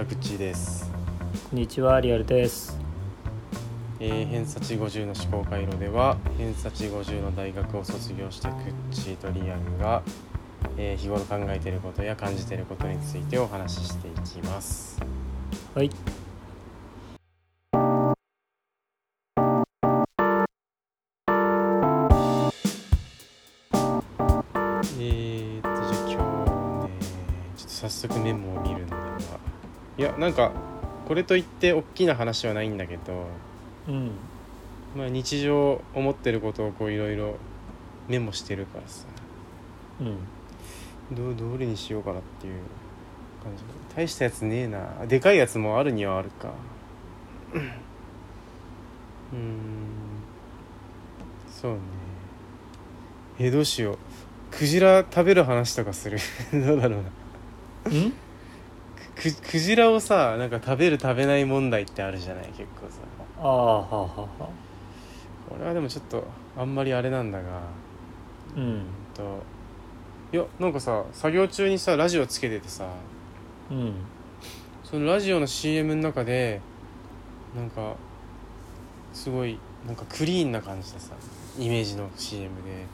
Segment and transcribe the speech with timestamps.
[0.00, 0.90] はい、えー、こんにちはくっちーです、
[1.50, 2.78] こんにちはリアルです。
[3.98, 8.56] えー、偏差値50の思考回路では偏差値50の大学を卒業したくっ
[8.90, 10.02] ちーとリアルが、
[10.78, 14.98] えー日頃考えていることや感じていることについてお話ししていきます。
[15.74, 15.90] はい
[30.30, 30.52] なんか
[31.08, 33.26] これといって大きな話はないんだけど
[33.88, 34.12] うん。
[34.96, 37.34] まあ日常思ってることをこういろいろ
[38.06, 39.06] メモしてるからさ。
[40.00, 40.18] うん。
[41.16, 42.54] どどれにしようかなっていう
[43.42, 43.64] 感じ。
[43.96, 45.04] 大したやつねえな。
[45.08, 46.52] でかいやつもあるにはあるか。
[47.54, 49.88] うーん。
[51.50, 51.78] そうね。
[53.40, 53.98] えどうしよう。
[54.52, 56.18] クジラ食べる話とかする。
[56.54, 57.10] どうだろうな。
[57.86, 58.12] うん？
[59.20, 62.46] くクジラをさなんか食べる食べない問題ってあるじゃない？
[62.46, 62.98] 結構さ。
[63.38, 64.48] ああはあはあはあ
[65.48, 66.24] これはでもちょっと
[66.56, 67.60] あんまりあれなんだが。
[68.56, 68.62] うん。
[68.62, 68.82] うん
[69.14, 69.42] と
[70.32, 72.86] いやなんかさ作業中にさラジオつけててさ。
[73.70, 73.94] うん。
[74.84, 76.60] そのラジオの CM の中で
[77.54, 77.94] なんか
[79.12, 81.14] すごいなんかクリーンな感じでさ
[81.58, 82.86] イメージの CM で。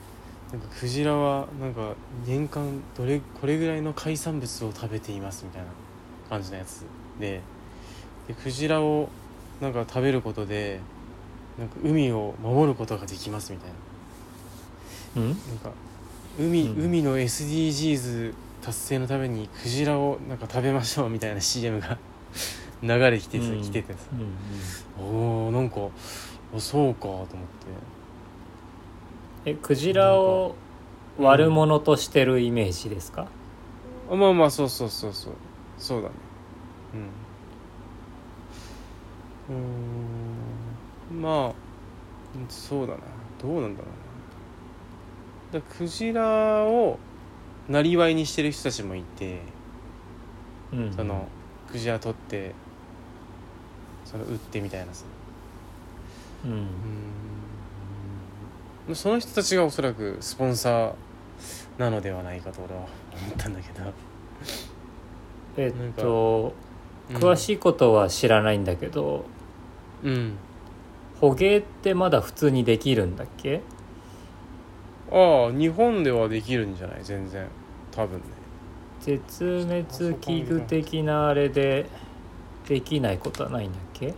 [0.52, 5.66] なんかクジラはなんか年間どれこれぐらいの海産物を食べていますみたいな
[6.28, 6.84] 感じのやつ
[7.20, 7.40] で。
[8.28, 9.08] でクジラを
[9.60, 10.80] なんか食べることで
[11.58, 13.70] なんか海を守ることができますみたい
[15.14, 15.22] な。
[15.22, 15.28] うん？
[15.28, 15.70] なんか
[16.38, 16.84] 海,、うん。
[16.86, 21.98] 海の SDGs 達成のためにクジラをなんか食べましょうみたいな CM が
[22.82, 23.62] 流れてきてさ、うん。
[23.62, 23.98] 来ててさ。
[24.98, 25.76] うんおーなんか
[26.56, 27.36] あそうかと思って。
[29.50, 30.54] えクジラを
[31.18, 33.26] 悪者としてるイメージですか？
[34.10, 35.32] あまあまあそうそうそうそう
[35.78, 36.14] そうだね。
[39.48, 39.56] うん。
[39.56, 41.22] うーん。
[41.22, 41.52] まあ
[42.34, 43.00] うんそうだな。
[43.40, 43.88] どうなんだろ
[45.52, 45.60] うな。
[45.60, 46.98] だクジラを
[47.68, 49.40] なりわいにしてる人たちもいて
[50.72, 51.28] うんその
[51.70, 52.54] クジラ取って
[54.04, 55.04] その売ってみたいなさ。
[56.44, 56.52] うん。
[56.52, 58.94] うーん。
[58.94, 60.94] その人たちがおそらくスポンサー
[61.78, 62.88] なのではないかと俺は思っ
[63.36, 63.92] たんだけど
[65.56, 66.52] えっと
[67.10, 69.24] 詳いしいことは知らないんだけど
[70.02, 70.36] うん。
[71.20, 73.62] 捕鯨ってまだ普通にできるんだっけ？
[75.10, 77.00] ああ日本ではできるんじゃない？
[77.02, 77.46] 全然。
[77.90, 78.24] 多分ね。
[79.00, 81.86] 絶滅危惧的なあれで
[82.68, 84.14] できないことはないんだっけ？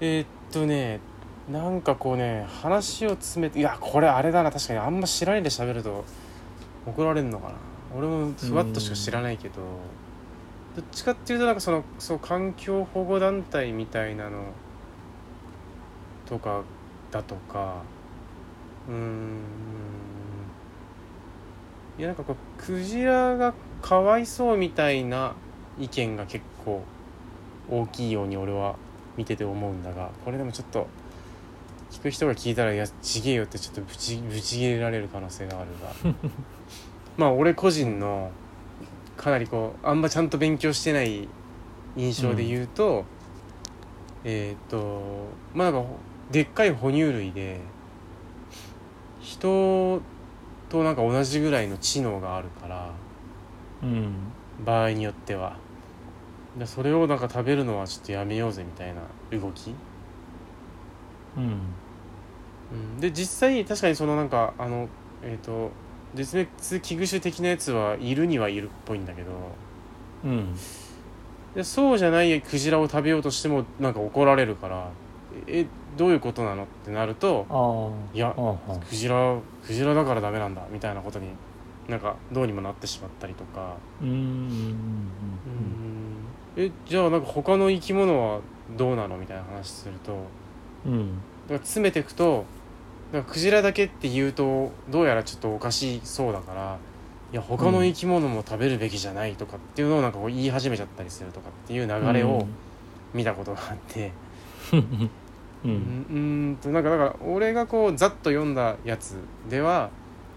[0.00, 1.00] えーっとね
[1.50, 4.50] なんかこうね話を詰めていやこれあれだな。
[4.50, 6.04] 確かにあんま知らないで喋ると
[6.86, 7.54] 怒られるのかな
[7.96, 9.56] 俺もふわっとしか知らないけど
[10.76, 14.52] どっちかっていうとなんかそのそう環境保護団体みたいなの
[16.26, 16.62] とか
[17.10, 17.82] だとか
[18.88, 19.40] うん。
[21.98, 25.34] いやなんかこうクジラがかわいそうみたいな
[25.80, 26.82] 意見が結構
[27.68, 28.76] 大きいように俺は
[29.16, 30.86] 見てて思うんだがこれでもちょっと
[31.90, 35.70] 聞く人が聞いたら「いやちげえよ」ってちょっとぶちぶち切れられる可能性がある
[36.12, 36.14] が。
[37.18, 38.30] まあ俺個人の
[39.18, 41.28] かなりこうあんまちゃんと勉強してない
[41.96, 43.04] 印象で言うと、
[44.24, 45.88] えっ、とまあなんか
[46.30, 47.60] でっかい哺乳類で
[49.20, 50.00] 人
[50.68, 52.92] となんか同じぐらいの知能があるから
[53.82, 54.14] うん。
[54.64, 55.56] 場合によっては。
[56.58, 59.02] でそれをなんか食べるのはちょっとやめようぜみたいな
[59.38, 59.74] 動き、
[61.36, 61.60] うん。
[62.72, 64.88] うん、で実際確かにそのなんかあの
[65.22, 65.70] えっ、と
[66.24, 69.30] 絶滅危惧種的なやつはいるにはいるっぽいんだけど。
[70.24, 70.54] うん。
[71.54, 74.90] でそうじゃないクジラを食べようとしてもなんか怒られるから
[75.46, 75.66] え
[75.96, 78.34] どういうことなのってなるとああいや
[78.88, 79.36] クジラ
[79.66, 81.28] クジラだからダメなんだみたいなことに
[81.88, 83.76] なんかどうにもなってしまったりとか。
[84.02, 84.22] うんうんうん
[86.56, 86.64] うん。
[86.64, 88.40] えじゃあなんか他の生き物は
[88.76, 90.26] どうなのみたいな話すると
[90.84, 90.92] うん。
[90.92, 91.08] うん
[91.48, 92.44] だから詰めていくと
[93.12, 96.78] なんかクジラだけって言うとどうやらちょっとおかしそうだから
[97.32, 102.46] いや他の生き物も食べるべきじゃないとかっていうのをなんかこう言い始めちゃったりするとかっていう流れを
[103.14, 104.12] 見たことがあって、
[104.72, 104.80] うん。
[104.80, 104.84] う
[105.64, 109.16] うんんうーんとなんかだから俺がこうざっと読んだやつ
[109.50, 109.90] では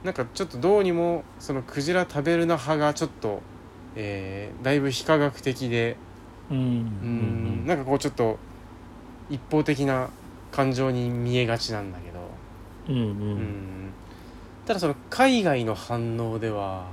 [0.03, 3.41] なんかちょっとどうにもそのクジラ食べるな派がちょっと、
[3.95, 5.95] えーだいぶ非科学的で
[6.49, 6.57] うん。
[6.57, 6.63] うう
[7.07, 8.37] んんなんかこうちょっと
[9.29, 10.09] 一方的な
[10.51, 12.19] 感情に見えがちなんだけど、
[12.87, 13.03] うんうう
[13.35, 13.91] ん。
[14.65, 16.85] ただその海外の反応では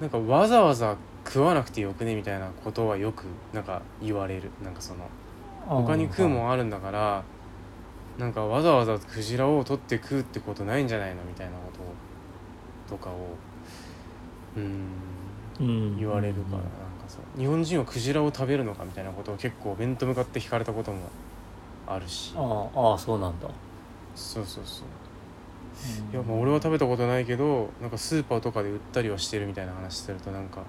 [0.00, 0.96] なんかわざわざ
[1.26, 4.50] 食わなくてよくねみたいなことはよくなんか言われる。
[4.62, 5.08] なんかその
[5.66, 7.22] 他に食うもんあるんだから
[8.16, 11.58] なんかわざわざクジラを取って食うってことないんじゃないのみたいなこ
[12.88, 13.36] ととかを
[14.56, 14.86] うん
[15.60, 16.68] うん言われるからなんか
[17.06, 17.38] そう。
[17.38, 20.98] 日本人はクジラを食べるのかみたいなことを結構面と向かって聞かれたことも
[21.86, 22.32] あるし。
[22.36, 22.40] あ
[22.74, 23.48] あそうなんだ
[24.18, 24.86] そうそうそう。
[26.12, 30.62] いやまあ俺は食べたことないけどなんかスーパーとかで売ったりはしてるみたいな話するとなんか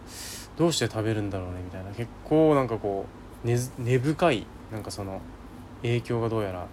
[0.55, 1.89] どうして食べるんだろうねみたいな。
[1.91, 3.05] 結構なんかこ
[3.43, 5.19] う根ず根深いなんかその
[5.81, 6.67] 影響がどうやら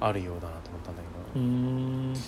[0.00, 2.12] あるようだなと思ったんだけうどん。
[2.12, 2.20] で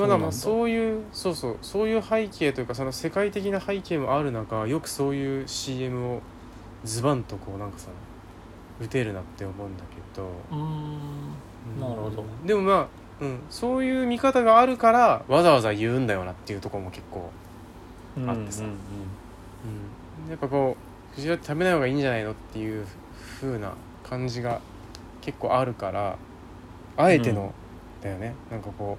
[0.00, 6.20] もなんかそうそういうそうそうそういう背景というかその世界的な背景もある中よくそういう CM を
[6.84, 7.88] ズバンとこうなんかさ
[8.80, 10.28] 打てるなって思うんだけど。
[10.52, 11.80] うん。
[11.80, 12.24] なるほど。
[12.44, 12.88] でもまあ、
[13.20, 17.30] うん、そういう見方があるからわざわざ言うんだよなっていうところも結構
[18.26, 18.64] あってさ。
[18.64, 18.72] うんう
[20.26, 20.76] ん、やっぱこ
[21.12, 22.86] うクジラって食べない方がいいんじゃないのっていう
[23.40, 23.74] 風な
[24.04, 24.60] 感じが
[25.22, 26.18] 結構あるから
[26.96, 27.52] あえての、
[28.02, 28.34] だよね。
[28.50, 28.98] なんかこ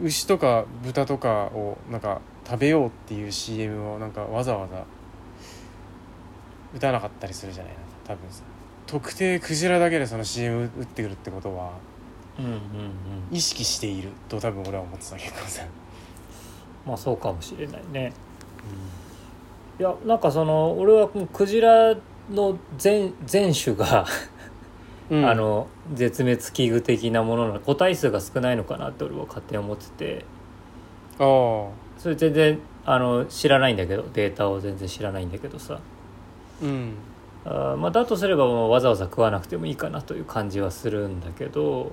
[0.00, 4.84] う牛とか豚とかをなんか食べようっていう CM をなんかわざわざ
[6.74, 7.72] 打たなかったりするじゃない。
[7.72, 8.42] な多分さ。
[8.86, 11.91] 特定クジラだけでその CM 打ってくるってことはうんうんうん
[13.30, 15.62] 意識していると多分俺は思ってた結構さ、
[16.86, 18.12] まあそうかもしれないね。
[19.78, 21.96] いやなんかその俺はクジラ
[22.30, 24.06] の全全種が、
[25.10, 25.28] うん。
[25.28, 30.24] あの絶滅危惧的なものの個体数が少ないのかなって俺は勝手に思ってて。
[31.18, 31.68] ああ。
[31.98, 35.80] それ全然あの知らないんだけどデータを全然知らないんだけどさ。
[36.62, 36.94] うん。
[37.44, 41.92] あーまあだとすればもうわざわざ食わなくてもいいかなという感じはするんだけど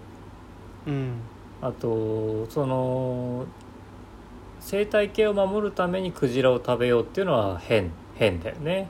[0.87, 1.13] うん。
[1.61, 3.45] あとその
[4.59, 8.89] 生態系を守るためにクジラを食べようっていうのは変変だよね。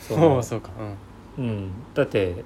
[0.00, 0.70] そ そうのそうか。
[1.38, 1.44] うん。
[1.44, 2.44] うん、だって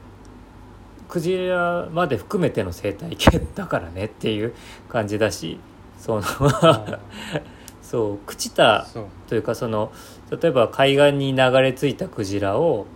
[1.08, 4.54] クジラまで含めての生態系だからねっていう
[4.88, 5.58] 感じだし
[5.98, 6.22] その
[6.62, 6.98] あ
[7.82, 8.86] そう朽ちた
[9.26, 9.90] というかその
[10.30, 12.86] 例えば海岸に流れ着いたクジラを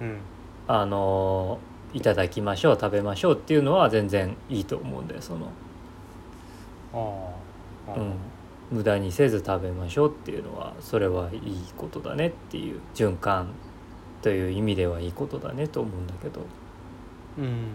[0.00, 0.18] うん。
[0.66, 1.58] あの
[1.94, 5.46] いただきましょう食べましょうっていうのは全然いいと思うんだよその、
[6.92, 8.14] ああ、うん、
[8.70, 13.48] 無駄にせず食べましょうっていうのはそれはいいことだねっていう循環
[14.22, 16.40] という意味ではいいことだねと思うんだけど。
[17.38, 17.66] うん。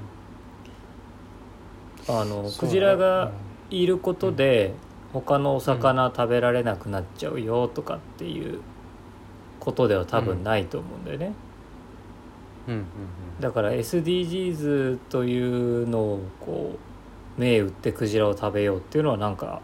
[2.07, 3.31] あのクジラが
[3.69, 4.74] いることで
[5.13, 8.62] 他のお魚食べられなくなっちゃうよとかっていう
[9.60, 11.33] ことでは多分ないと思うんだよね。
[12.68, 12.74] うん。
[12.74, 12.86] うん
[13.39, 16.75] だから SDGs というのをこ
[17.38, 19.62] う銘打ってクジラを食べようっていうのはなんか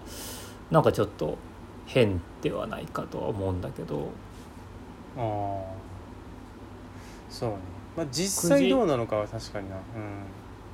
[0.72, 1.38] なんかちょっと
[1.86, 3.96] 変ではないかとは思うんだけど。
[3.98, 4.04] うん
[5.18, 5.64] ああ
[7.30, 7.56] そうね。
[7.98, 9.76] まあ実際どうなのかは確かにな。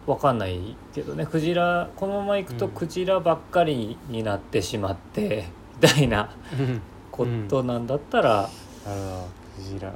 [0.07, 1.25] わかんないけどね。
[1.25, 2.71] クジラこのままいくとうん。
[2.71, 5.46] クジラばっかりになってしまって、
[5.81, 6.81] みたいなうん。
[7.12, 8.50] ことなんだったら、なる
[8.86, 9.27] ほど。
[9.58, 9.93] クジラ。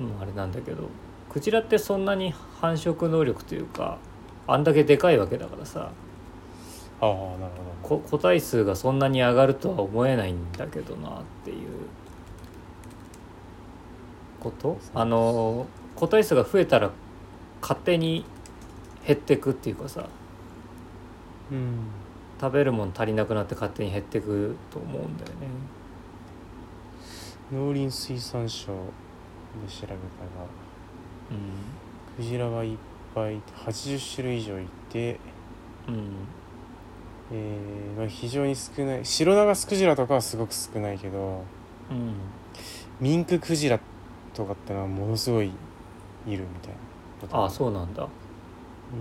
[0.00, 0.88] うんあれなんだけど
[1.32, 3.98] クジラってそんなに繁殖能力というか
[4.46, 5.90] あんだけでかいわけだからさ
[7.00, 7.18] ああなる
[7.82, 7.98] ほど。
[8.00, 11.68] こ個体数がそんなに上がるとは思えないんだけどなっていう。
[14.40, 14.78] こと？
[14.94, 16.90] あの個体数が増えたら
[17.60, 18.24] 勝手に
[19.06, 20.08] 減ってくっていうかさ
[21.52, 21.88] うん。
[22.40, 25.46] 食べるもん足りなくなって勝手に減ってくと思うんだよね。
[27.52, 28.78] 農林水産省で
[29.68, 29.96] 調べたら
[32.16, 32.76] クジラがいっ
[33.14, 35.18] ぱいいて80種類以上いて、
[35.88, 35.94] うん。
[35.94, 36.10] うん
[37.32, 39.04] えーまあ、非常に少ない。
[39.04, 41.42] 白長スクジラとかはすごく少ないけど
[41.90, 42.14] うん
[43.00, 43.80] ミンククジラ
[44.34, 45.50] とかってのはものすごいい
[46.36, 46.70] るみたい
[47.30, 48.04] なああそうなんだ。
[48.04, 49.00] うーん。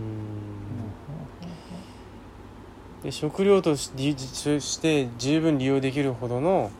[3.03, 6.72] で食料としして十分利用できるほどの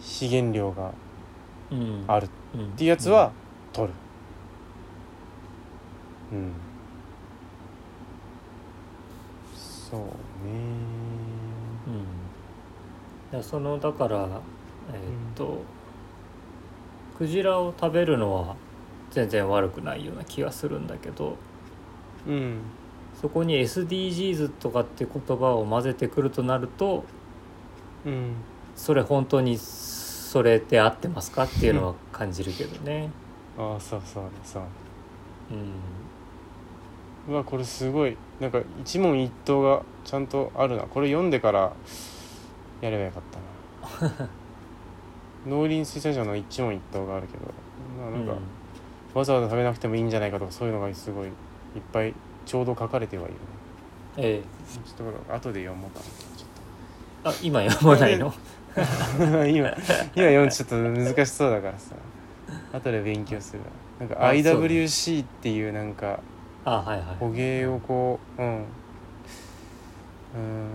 [0.00, 0.92] 資源量が
[1.70, 2.04] うん。
[2.08, 3.32] あるっうんていうやつは
[3.80, 3.94] 取る。
[6.32, 6.52] うん。
[9.56, 10.10] そうね。
[13.32, 13.38] うん。
[13.38, 14.40] だそのだから
[14.92, 15.62] えーっと、
[17.16, 18.56] クジラを食べるのは
[19.10, 21.36] 全然悪くないような気がするんだけど
[22.26, 22.58] うん。
[23.20, 27.04] そこに SDGs とかって言葉を混ぜてくるとなると
[28.04, 28.34] うん。
[28.74, 33.10] それ本当にそれで合ってますかっていうのは感じるけどね。
[33.58, 34.62] ああそうそうそう。
[35.50, 35.54] う
[37.30, 37.32] ん。
[37.34, 38.16] うわこれすごい。
[38.40, 40.84] なんか一問一答がちゃんとあるな。
[40.84, 41.72] これ読んでから
[42.80, 43.22] やればよかっ
[44.00, 44.28] たな。
[45.46, 47.44] 農林水産省の一問一答があるけど、
[47.98, 48.38] まあ、なんか、うん。
[49.14, 51.32] わざわざ食べなくてもいいんじゃないかとかそういうのがすごいいっ
[51.92, 52.14] ぱい
[52.46, 53.38] ちょうど書かれてはいるね。
[54.16, 54.42] え
[54.96, 56.04] ちょっと後で読もうかな。
[56.04, 56.44] ちえ
[57.24, 58.26] あ今読まないの？
[58.28, 58.32] ょっ
[59.18, 59.76] と今今
[60.14, 61.94] 読むとちょっと難しそうだからさ
[62.72, 63.60] 後で勉強する。
[63.60, 63.66] わ
[64.00, 64.68] なんかあそうね。
[64.68, 66.20] IWC っていうなんか
[66.64, 68.48] あはいはい捕鯨をこううん。
[68.48, 70.68] うーん。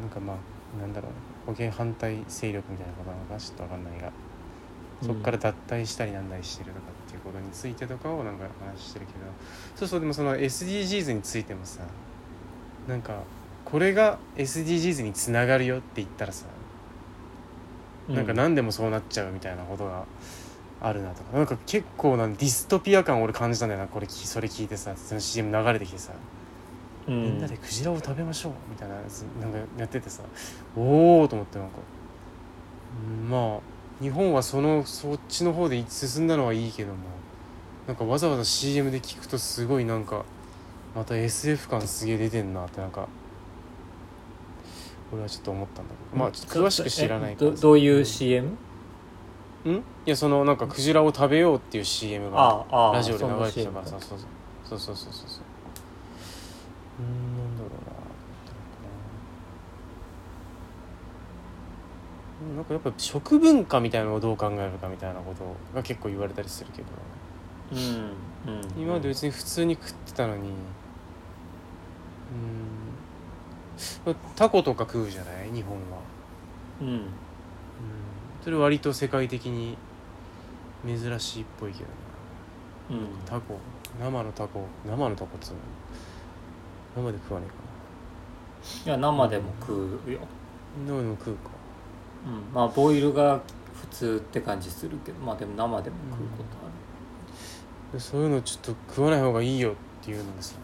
[0.00, 1.12] なんかまあなんだろう。
[1.46, 3.40] 捕鯨反対勢力みたいなことなのかな。
[3.40, 4.10] ちょっとわかんないが。
[5.00, 9.18] そこから脱退したりなんだりしてるとかっていうことについてとかをなんか話してるけど。
[9.76, 11.82] そうそうでもその SDGs についてもさ
[12.88, 13.22] なんか
[13.64, 16.46] これが SDGs につながるよって言ったらさ、
[18.08, 20.04] なんか何でもそうなっちゃうみたいなことが
[20.80, 21.36] あるなとか。
[21.36, 23.86] なんか結構なディストピア感俺感じたんだよな。
[23.86, 26.12] これきそれ聞いてさその CM 流れてきてさ、
[27.06, 30.22] うみんんなでクジラを食べましょうみたいなやつなんかやっててさ。
[30.76, 31.74] おおと思ってなんか。
[33.22, 33.60] うんまあ
[34.02, 36.98] 日本はそのそっちの方で進んだのはいいけども。
[37.86, 40.26] なんかわざわざ CM で聞くとすごいなんか
[40.94, 43.08] また SF 感すげえ出てんなってなんか
[45.12, 46.18] 俺はちょっと思ったんだけど。
[46.18, 47.50] まあちょっと詳しく知らないから。
[47.50, 48.48] えどどういう CM?
[49.66, 49.70] ん。
[49.70, 53.86] いやそのなんかクジラを食べようっていう CM があああラジオで流れてたから。
[53.86, 55.12] さそうそうそうそうそう。
[55.12, 55.40] そうそ
[57.00, 57.02] う。
[57.02, 57.70] んなんだろう
[62.50, 62.56] な。
[62.56, 66.88] なんかやっぱ食文化みたいなのをどう考えるかみたいなことが結構言われたりするけど。
[67.72, 67.78] うん
[68.52, 68.82] うん。
[68.82, 70.42] 今まで別に普通に食ってたのに。
[70.48, 70.54] うーん
[74.36, 75.50] タコとか食うじゃない？
[75.52, 75.98] 日本は。
[76.80, 76.88] うん。
[76.88, 77.06] うん。
[78.42, 79.76] それ割と世界的に
[80.86, 81.84] 珍しいっぽいけ
[82.90, 83.02] どな。
[83.02, 83.08] うん。
[83.24, 83.58] タコ。
[84.00, 84.66] 生のタコ。
[84.86, 85.58] 生のタコっつうの。
[86.96, 87.46] 生で食わね
[88.84, 90.22] いや生でも食うよ、えか
[90.86, 91.50] 生でも食うか。
[92.26, 93.40] うん、まあボイルが
[93.80, 95.20] 普通って感じするけど。
[95.20, 97.98] まあでも生でも食うことある。
[97.98, 100.56] でそういうのちょっと食わない方がいいよっていうのでさ。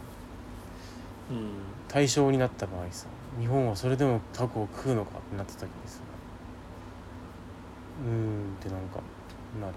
[1.31, 1.51] うん
[1.95, 3.07] 対象になった場合さ
[3.39, 6.01] 日本はそれでもタコを食うのかってなった時にさ
[8.05, 8.99] うーんってなんか
[9.61, 9.73] なるよ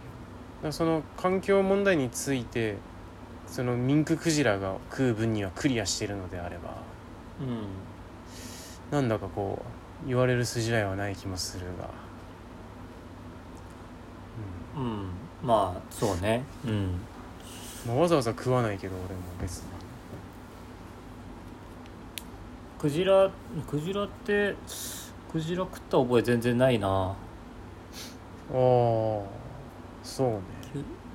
[0.64, 2.78] だその環境問題について
[3.46, 6.82] そのミンククジラが食う分にはクリアしてるのであれば
[7.40, 7.68] うん。
[8.90, 9.62] なんだかこ
[10.04, 11.90] う言われる筋合いはない気もするが、
[14.76, 14.82] うん。
[14.82, 15.10] うん。
[15.40, 16.42] まあそうね。
[16.66, 17.00] うん。
[17.86, 19.77] まあ、わざわざ食わないけど俺も別に
[22.78, 23.30] クジラ
[23.68, 24.54] クジラって
[25.32, 26.88] クジラ食った覚え全然ないな。
[26.88, 27.14] あ
[28.50, 28.54] あ
[30.02, 30.40] そうね。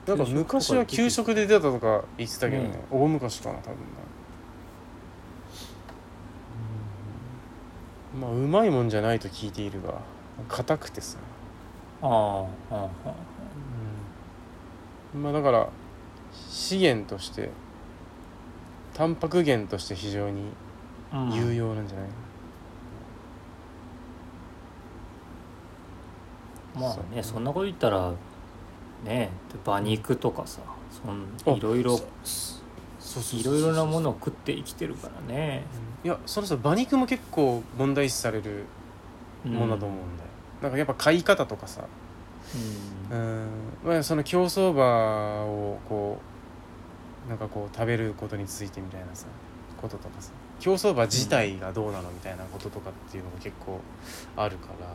[0.05, 2.70] なんか昔は給食で出たとか言ってたけどね。
[2.70, 3.82] ね大昔かな多分な。
[8.13, 8.22] うん。
[8.22, 10.01] まあうまいもんじゃないと聞いているが
[10.50, 11.17] 硬くてさ、
[12.01, 13.13] ああああ
[15.17, 15.70] まあだから
[16.50, 17.50] 資源として
[18.93, 20.51] タンパク源として非常に
[21.13, 22.08] 有用なんじゃない、
[26.75, 28.12] まあねそんなこと言ったら
[29.05, 29.29] ね
[29.63, 32.00] 馬肉とかさそあんいろいろ
[33.34, 35.63] いろいろなものを食って生きてるからね。
[36.03, 38.65] いやそろそろ馬肉も結構問題視される
[39.46, 40.29] ものだと思うんだよ、
[40.63, 41.86] なんかやっぱ飼い方とかさ。
[43.12, 43.48] ううん。
[43.86, 46.20] まあその競走馬をこ
[47.27, 49.27] うなんかこう食べることについてみたいなさ
[49.79, 50.32] こととかさ
[50.63, 53.82] 競走馬自体がどうなのみたいなこととかっていうのが結構
[54.38, 54.88] あるから。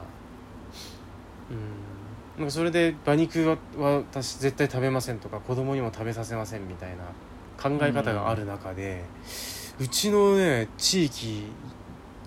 [1.50, 2.38] うん。
[2.38, 7.04] なんかそれで馬肉はは私絶対食べませんとか子供にも食べさせませんみたいな
[7.62, 9.04] 考え方がある中で、
[9.78, 11.42] うちのね地域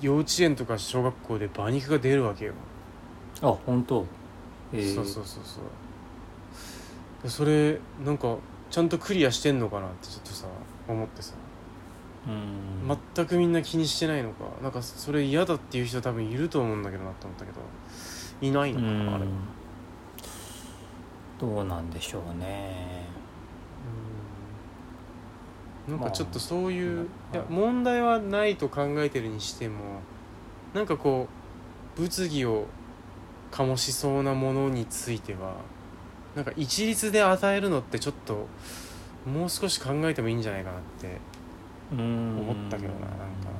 [0.01, 2.53] 幼稚園とか小学校で馬肉が出るわけよ。
[3.41, 4.05] あ本当。
[4.71, 4.95] えー。
[4.95, 5.61] そうそうそうそ
[7.25, 7.29] う。
[7.29, 8.37] それなんか
[8.69, 10.45] ちゃんとクリアしてんのかなってちょっとさ
[10.87, 11.33] 思ってさ
[12.27, 12.97] うん。
[13.15, 14.45] 全くみんな気にしてないのか。
[14.61, 17.59] なんかそれ嫌だっていう人多分いると思うんだけどなって思ったけど。
[18.41, 19.25] いないのかなあれ。
[21.39, 23.05] どうなんでしょうね。
[25.87, 25.97] うん。
[25.97, 30.01] なんかちょっとそういう、まあいや問題はないと考えてるにしても
[30.73, 31.27] なんかこ
[31.97, 32.65] う物議を
[33.51, 35.55] 醸しそうなものについては
[36.35, 38.47] なんか一律で与えるのってちょっと
[39.25, 41.13] もう少し考えてもいいんじゃないかなってうん
[41.91, 43.51] 思ったけどななんか。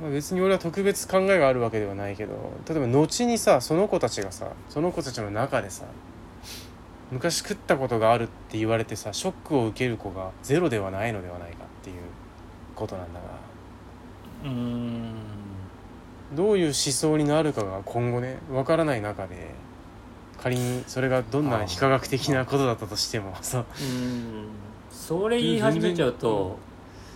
[0.00, 2.34] まあ、別に俺は特別考えがあるわけではないけど
[2.68, 5.86] 例えば後にさその子たちがさその子たちの中でさ
[7.10, 11.96] 昔食ったことがあるって言われてさショックを受ける子がゼロではないのではないかっていう
[12.74, 13.26] ことなんだが。
[14.44, 15.14] うん。
[16.34, 19.54] どういう思想になるかが今後ね分からない中で
[20.42, 24.48] 仮にそれがどんな非科学的なことだったとしてもそううん。
[24.90, 26.58] それ言い始めちゃうと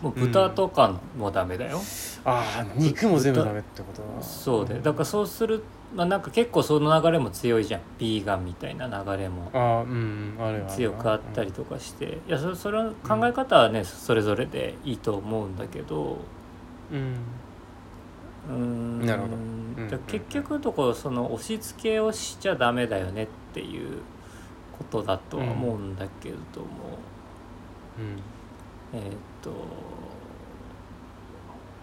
[0.02, 1.80] もう豚とかもダメだよ、
[2.24, 4.22] ああ肉も全部ダメってことだ。
[4.22, 5.62] そうでだからそうする
[5.94, 7.80] まあなんか結構その流れも強いじゃん。
[7.98, 9.50] ビーガンみたいな流れも。
[9.52, 10.36] ああうん
[10.68, 12.18] 強くあったりとかして。
[12.28, 16.18] いやそそれは考え方はねそれぞれでいいと思うんだけど。
[16.92, 17.16] うん。
[18.48, 19.06] うーん。
[19.06, 19.34] なるほど。
[19.84, 23.98] だから結局のところその押し付けをしちゃダメだよねっていう
[24.78, 26.66] ことだとは思うんだけれども、
[27.98, 28.22] うん
[28.92, 29.02] えーっ
[29.42, 29.50] と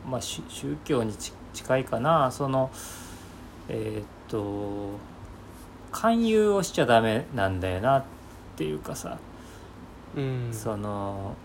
[0.09, 2.31] まあし宗教にち近いかな。
[2.31, 2.69] その
[3.69, 4.91] えーっと
[5.91, 8.03] 勧誘をしちゃダメなんだよなっ
[8.55, 9.17] ていうかさ、
[10.15, 10.49] うん。
[10.51, 11.35] その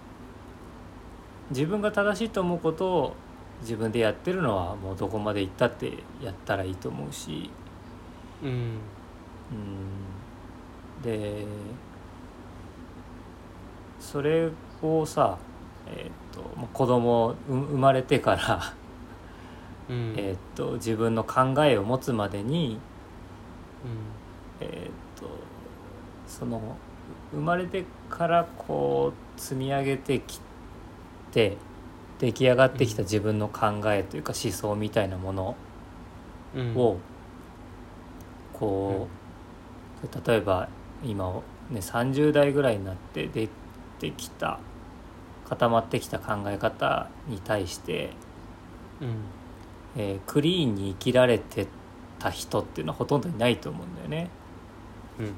[1.50, 3.14] 自分が正しいと思うことを
[3.60, 5.92] 自分でやってるのはもうどこまで行ったって
[6.22, 7.50] やったらいいと思うし、
[8.42, 8.50] うん。
[8.50, 11.46] うん、で
[14.00, 14.50] それ
[14.82, 15.38] をさ、
[15.86, 18.74] えーっとまあ子供う生まれてから、
[19.88, 20.14] うん。
[20.16, 22.78] えーっと自分の考えを持つまでに、
[24.60, 24.66] うん。
[24.66, 25.28] えーっと
[26.26, 26.76] その
[27.32, 30.40] 生まれてからこう積み上げてき
[31.32, 31.56] て
[32.18, 35.56] 出来上がってきた自分の考えというか思想みたいなもの
[36.54, 36.98] うんを
[38.52, 39.08] こ
[40.04, 40.68] う例えば
[41.02, 43.48] 今、ね、30代ぐらいになって出
[43.98, 44.60] てきた
[45.52, 48.14] 固まってきた考え方に対して、
[49.02, 49.16] うん。
[49.96, 51.66] えークリーンに生きられて
[52.18, 54.30] た人っていうのはほとんどいないと思うんだよね。
[55.18, 55.32] うんうん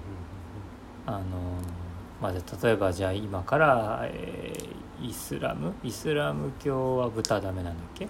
[1.06, 1.22] あのー
[2.22, 5.74] まあ例えばじゃあ今から、えーイスラム？
[5.82, 8.06] イスラム教は豚ダメなんだっけ、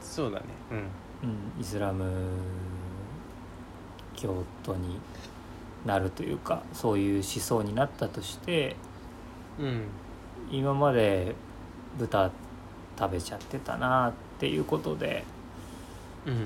[0.00, 0.46] そうだね。
[0.72, 0.78] うん。
[0.78, 2.04] うん、イスラム
[4.16, 4.98] 教徒に
[5.86, 8.74] なるというかそういう思想になったとして
[9.60, 9.84] うん
[10.52, 11.34] 今まで
[11.98, 12.30] 豚
[12.98, 15.24] 食べちゃってたなっていうことで。
[16.26, 16.34] うん。
[16.34, 16.36] う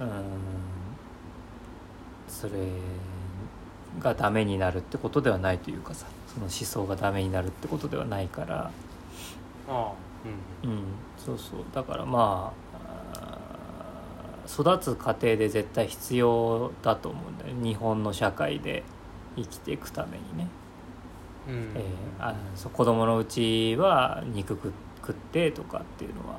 [0.00, 0.22] ーん。
[2.28, 2.52] それ
[4.00, 6.06] がダメになるってことではないというかさ。
[6.32, 8.70] その思想がダメになるってことではないから。
[9.68, 9.92] ああ
[10.64, 10.70] うん。
[10.70, 10.82] うん。
[11.18, 11.64] そうそう。
[11.74, 12.66] だからまあ
[14.48, 17.68] 育つ過程で絶対必要だと思うんだよね。
[17.68, 18.84] 日本の社会で
[19.36, 20.48] 生きていくためにね。
[21.48, 21.72] うん。
[21.74, 21.82] えー
[22.18, 26.36] あそう子供のうちは肉食食ってとかっていうのは。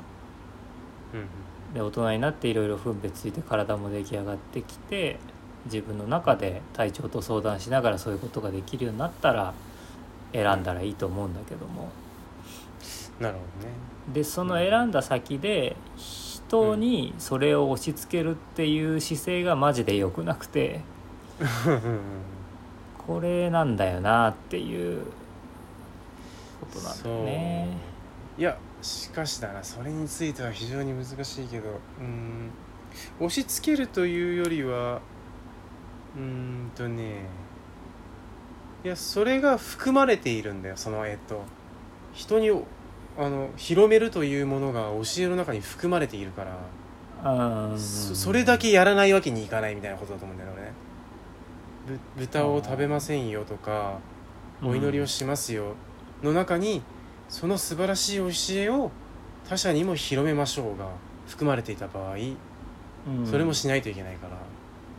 [1.14, 1.28] うん
[1.74, 5.20] で大人になっていろいろ分別ついて体も出来上がってきて
[5.66, 9.54] 自分の中で体調と相談しながらそういうことができるようになったら
[10.32, 11.90] 選んだらいいと思うんだけども。
[13.20, 13.74] なるほどね。
[14.14, 20.82] でその選んだ先で人にそれを押し付けるっていう姿勢がマジで良くなくて
[23.08, 25.06] これなんだよなっていう
[26.60, 27.78] ことなんだよね。
[28.38, 32.52] いやしかしだなそれについては非常に難しいけどうん。
[33.20, 35.02] 押し付けるというよりは
[36.16, 37.22] うーんとね。
[38.84, 41.44] いやそれが含まれているんだよそのえっと
[42.14, 42.50] 人に
[43.18, 46.58] あの広めるというものが教えの中に含まれているから。
[47.32, 47.80] うん。
[47.80, 50.52] そそれだけやらないわけにいかないみたいなことだと思うんだよ
[52.18, 54.00] 豚を食べませんよとか
[54.64, 55.76] お祈りをしますよ。
[56.24, 56.82] の中に
[57.30, 58.92] その素晴らしい教えを
[59.48, 60.88] 他者にも広めましょうが
[61.28, 63.26] 含まれていた場合うん。
[63.26, 64.38] それもしないといけないから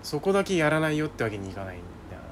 [0.02, 2.22] そこだけやらないよってわけにいかないんだよ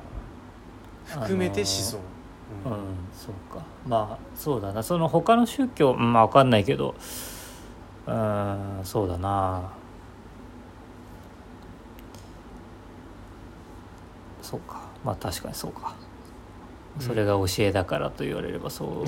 [1.09, 1.23] な。
[1.23, 2.73] 含めて思想、うん、
[3.13, 3.65] そうか。
[3.87, 4.83] まあそうだな。
[4.83, 6.95] その他の宗教うんまあ分かんないけど
[8.07, 9.73] うんそうだな
[14.47, 14.81] そうか。
[15.05, 15.95] まあ確かにそうか。
[16.99, 19.07] それが教えだからと言われればそう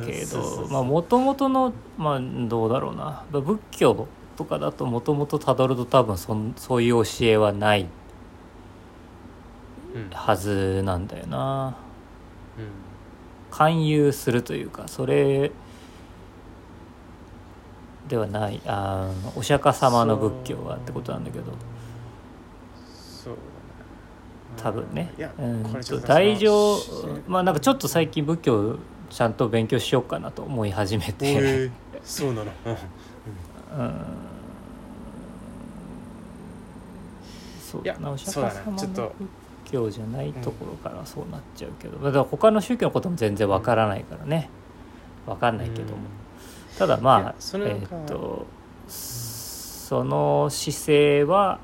[0.00, 3.24] だけどまあもともとのまあどうだろうな。
[3.30, 7.86] まあ仏教とかだともともとたどると多分そんそういう教えはない
[10.12, 11.76] はずなんだよな。
[12.58, 12.64] うん。
[13.50, 15.50] 勧誘するというかそれ
[18.08, 18.62] ではない。
[18.66, 21.52] あーお釈迦様の仏教はってことなんだけど
[24.56, 25.12] 多分ね。
[25.38, 25.62] うん
[26.06, 26.78] 大乗
[27.26, 28.76] まあなんかちょっと最近仏教
[29.10, 31.70] ちゃんと勉強しようかなと思い始めおて、え
[32.02, 32.52] そうなの。
[32.64, 33.80] うん。
[33.80, 33.94] うん。
[37.60, 39.10] そうだなお釈迦様の仏
[39.64, 44.48] 教じゃないところからそうなっちゃうけど、だから他の宗教のことも全然わからないからね。
[45.26, 45.98] わかんないけども、
[46.78, 48.46] ただいまあえーっと
[48.86, 51.58] その姿勢は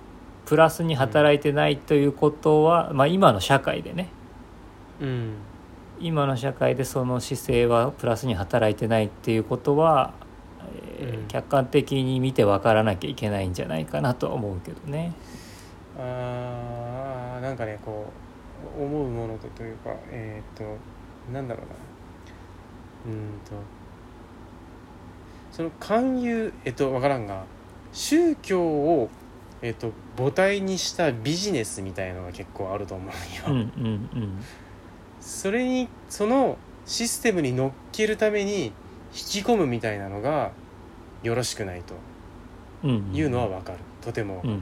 [0.52, 4.10] ププラスに働いてないということは、まあ、今の社会でね。
[5.00, 5.36] うん。
[5.98, 10.12] 今の社会でその姿勢はプラスに働いてないっていうことは、
[10.98, 11.28] えーうん。
[11.28, 15.14] 客観的に見て分からなきゃいけないんじゃないかなとは思うけどね。
[15.98, 18.12] あーなんかねこ
[18.78, 20.64] う思うものとというかえっ、と
[21.32, 21.62] なんだろ
[23.06, 23.14] うな。
[23.14, 23.52] うんと。
[25.50, 27.42] その勧誘えっと分からんが
[27.94, 29.08] 宗教を
[29.62, 33.12] えっと母体にしたビジネスみたいのが結構あると思うよ、
[33.46, 34.44] うんうんうん。
[35.20, 38.72] それにそのシステムに乗っけるために引
[39.12, 40.50] き込むみたいなのが
[41.22, 41.94] よろしくないと。
[42.82, 43.14] うんうん。
[43.14, 43.78] いうのは分かる。
[44.00, 44.60] とても、うんうん。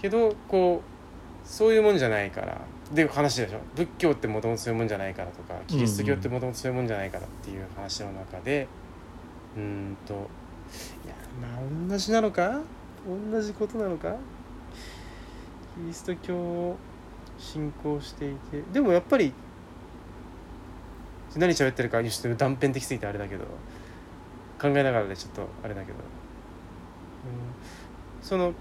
[0.00, 2.60] けどこうそういうもんじゃないから。
[2.94, 3.58] で話でしょ。
[3.74, 8.68] 仏教ってもともとそういうもんじゃないからとかキリスト教ってもともとそういうもんじゃないからっていう話の中で。
[9.56, 10.14] うーんと。
[10.14, 10.16] い
[11.08, 12.60] やまあ同じなのか？
[13.30, 14.16] 同じことなのか？
[15.76, 16.76] キリスト教を
[17.38, 18.62] 信仰していて。
[18.72, 19.32] でもやっぱり
[21.36, 23.44] 何喋ってるかちょっと断片的すぎてあれだけど
[24.60, 26.02] 考えながらでちょっとあれだけど、うん、
[28.20, 28.52] その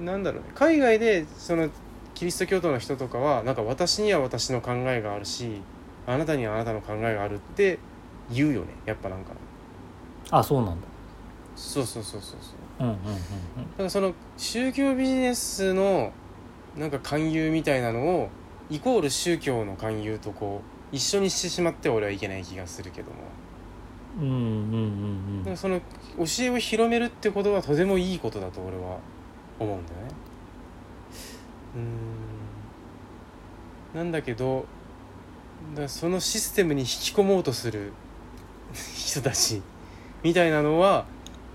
[0.00, 0.50] なんだろうね。
[0.54, 1.68] 海外でその
[2.14, 5.60] キリスト教徒の人とかはなんか私には私の考えがあるし
[6.06, 7.78] あなたにはあなたの考えがあるって
[8.30, 8.68] 言うよね。
[8.86, 9.32] やっぱなんか。
[10.30, 10.86] あそうなんだ。
[11.56, 16.12] そうそうそうそうそうだからその宗教ビジネスの
[16.78, 18.28] なんか勧誘みたいなのを
[18.70, 20.62] イコール宗教の勧誘とこ
[20.92, 23.16] う一緒にしてしまっては俺はいけない気がするけども。
[24.18, 25.80] うんうんうんうんだからその
[26.18, 28.98] 教えを広めるってことはとてもいいことだと俺は
[29.58, 30.08] 思うんだよね。
[31.76, 31.80] うー
[33.96, 33.98] ん。
[33.98, 34.66] なんだけど
[35.76, 37.92] だそのシステムに引き込もうとする
[38.72, 39.62] 人たち
[40.22, 41.06] みたいなのは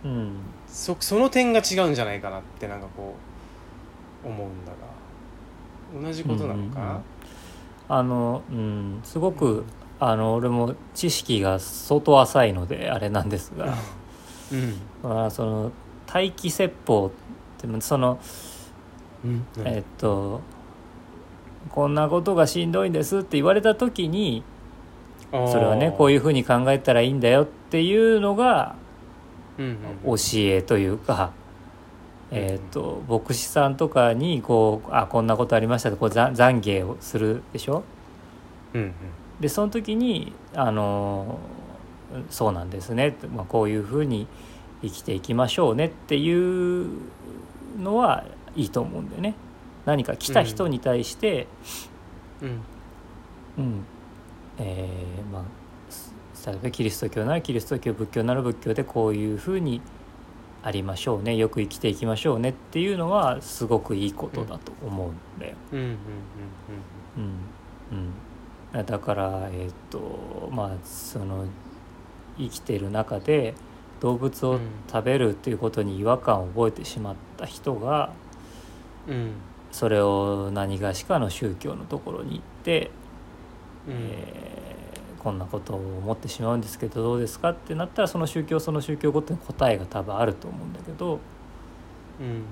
[0.04, 0.38] うん
[0.76, 3.16] そその点が違うんじゃないかなってなんかこ
[4.26, 4.96] う思うんだが。
[6.02, 7.00] 同じことなのか、
[7.88, 9.64] あのうんすごく
[10.02, 13.74] あの俺も知識が相当浅いのであれなんですが、
[14.52, 14.82] うん。
[15.02, 15.72] まあ、その
[16.14, 17.12] 待機説法っ
[17.62, 18.20] てその
[19.24, 20.42] うんえっと
[21.70, 24.44] こんなことがしんどいんですって言われた時に
[25.32, 28.85] それはねこういいうふうに考えたらいいんだよっていうのがうんうん
[29.58, 31.32] 教えというか、
[32.32, 37.84] えっと牧師さんとかにこうあこんなことありましたとこうざ懺悔をするでしょ？
[38.74, 38.94] うんうん。
[39.40, 41.40] でその時にあの
[42.30, 44.28] そうなんですね、まあ、こういうふうに
[44.82, 45.88] 生きていきましょうね。
[45.88, 46.90] っていう
[47.80, 49.36] のはいいと思うんだよね。
[49.86, 51.48] 何か来た人に対して、
[52.42, 52.62] うん。
[53.58, 53.86] うん。
[54.58, 55.65] えーまあす
[56.46, 59.82] 例えばキリスト教ならキリスト教仏教なら仏教でこういうふうに
[60.64, 65.56] ありましょうねよく生きていきましょうねっていうのはすごくいいことだと思うんだよ。
[68.84, 71.46] だからえっ、とまあその
[72.38, 73.54] 生きてる中で
[74.02, 74.60] 動物を
[74.92, 78.12] 食べるっていうことに違和感を覚えてしまった人が
[79.08, 79.14] うん。
[79.14, 79.32] うん。
[79.72, 82.92] それを何がしかの宗教のところに行って、
[83.88, 83.94] うん。
[83.94, 84.75] えー
[85.26, 91.20] こんなことを思ってしまうんですけどどうですかってなったらその宗教その宗教ごとに答えが多分あると思うんだけど、
[92.20, 92.44] うん。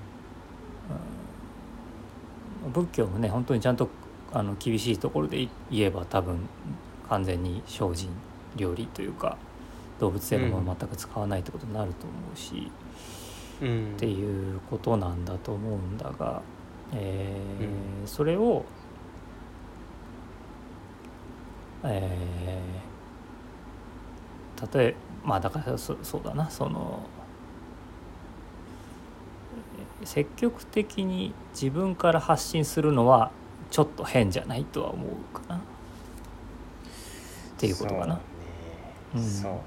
[2.73, 3.89] 仏教もね本当にちゃんと
[4.31, 6.49] あの厳しいところでい言えば多分
[7.09, 8.09] 完全に精進
[8.55, 9.38] 料理というか
[9.99, 12.71] 動物性のものを全く使わないってことになると思うし、
[13.62, 13.93] うん。
[13.95, 16.41] っていうことなんだと思うんだが、
[16.91, 18.65] えーうそれを、
[21.84, 22.84] えー
[24.78, 26.50] 例えまあだからそそうだな。
[26.50, 27.10] その
[30.02, 33.32] えー積極的に自分から発信するのは
[33.72, 35.58] ちょっと変じゃないとは思うかな。
[35.58, 35.62] っ
[37.58, 38.15] ていうことかな。
[38.15, 38.96] そうね。
[39.15, 39.24] うん。
[39.24, 39.60] そうね。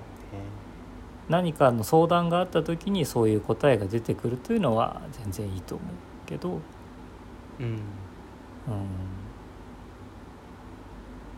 [1.29, 6.61] 何かの相談があった時にそういう答えが出てくるというのは全然いいと思うけど、
[7.59, 7.67] うん、
[8.67, 9.16] うん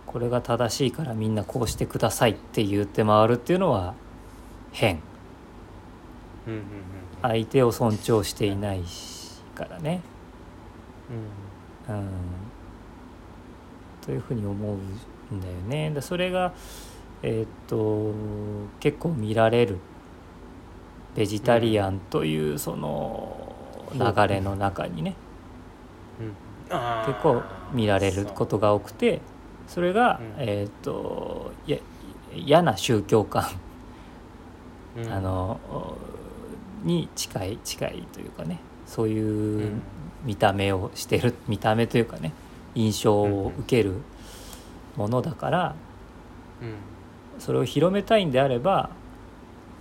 [0.09, 3.95] これが正しいからみんなこうしてくださいって言って回るっていうのは
[4.73, 5.01] 変。
[6.47, 6.63] うんうん
[7.21, 10.01] 相手を尊重していないしからね、
[11.89, 11.95] うん。
[11.97, 12.09] うん、
[14.03, 14.77] というふうに思
[15.33, 15.91] うんだよね。
[15.91, 16.53] でそれが
[17.23, 18.15] えーっと
[18.79, 19.79] 結構見られる
[21.17, 23.53] ベジタリアンというその
[23.95, 25.17] 流れの中にね、
[27.05, 27.43] 結構
[27.73, 29.21] 見られることが多くて
[29.69, 30.35] それが、うん。
[30.39, 31.79] えーっとや
[32.35, 35.13] 嫌な宗教観、そううん。
[35.13, 35.61] あの
[36.83, 38.61] に近い近いというかね。
[38.87, 39.81] そういう
[40.25, 42.33] 見た目をしてる見た目というかね。
[42.75, 43.95] 印象を受ける
[44.97, 45.75] ものだから
[46.63, 46.75] うん。
[47.41, 48.91] それを広めたいんであれば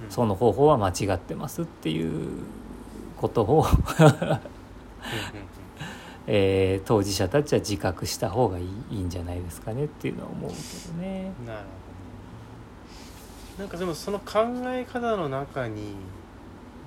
[0.04, 0.12] うん。
[0.12, 2.44] その方法は間違ってますっていう
[3.18, 3.66] ことを、
[6.28, 10.62] えー当事者たちは自覚した方がいいいいんじゃないですかねっていうのは思うけど
[11.02, 11.24] ね。
[11.24, 11.52] なるほど。
[11.54, 11.88] ね
[13.58, 15.96] なんかでもその考え方の中に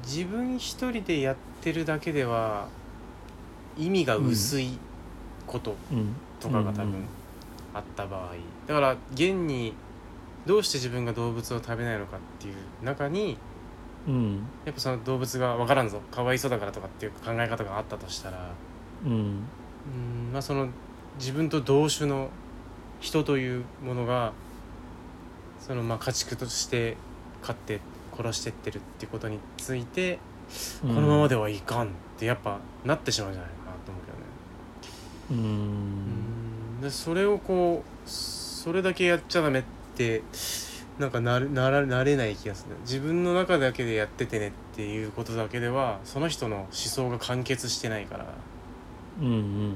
[0.07, 2.69] 自分一人でやってるだけでは
[3.77, 4.79] 意味が薄い
[5.47, 7.05] ことうん、とかが多分
[7.75, 8.35] あった場合、
[8.69, 9.75] だから現に
[10.47, 13.37] どうして自分が動物を食べないのかっていう中に
[14.07, 14.47] うん。
[14.65, 18.51] やっぱその動物が分からんぞかわいそうだからとかっていう考え方があったとしたら
[19.05, 20.69] うんうんまあその
[21.19, 22.31] 自分と同種の
[23.01, 24.33] 人というものが
[25.59, 26.97] そのまあ家畜として
[27.43, 27.81] 飼って
[28.17, 30.19] 殺してってるってことについて、
[30.83, 34.05] このままではいかんってやっぱなってしまうんじゃないかなと思う
[35.29, 35.49] けどね。
[35.49, 39.63] うんでそれをこうそれだけやっちゃダメっ
[39.97, 40.23] て
[40.99, 48.27] なんかなななれない気がする自分の中だけでやっててねっていうことだけではその人の思想が完結してないから。
[49.21, 49.75] うんうんうんうんうんうん。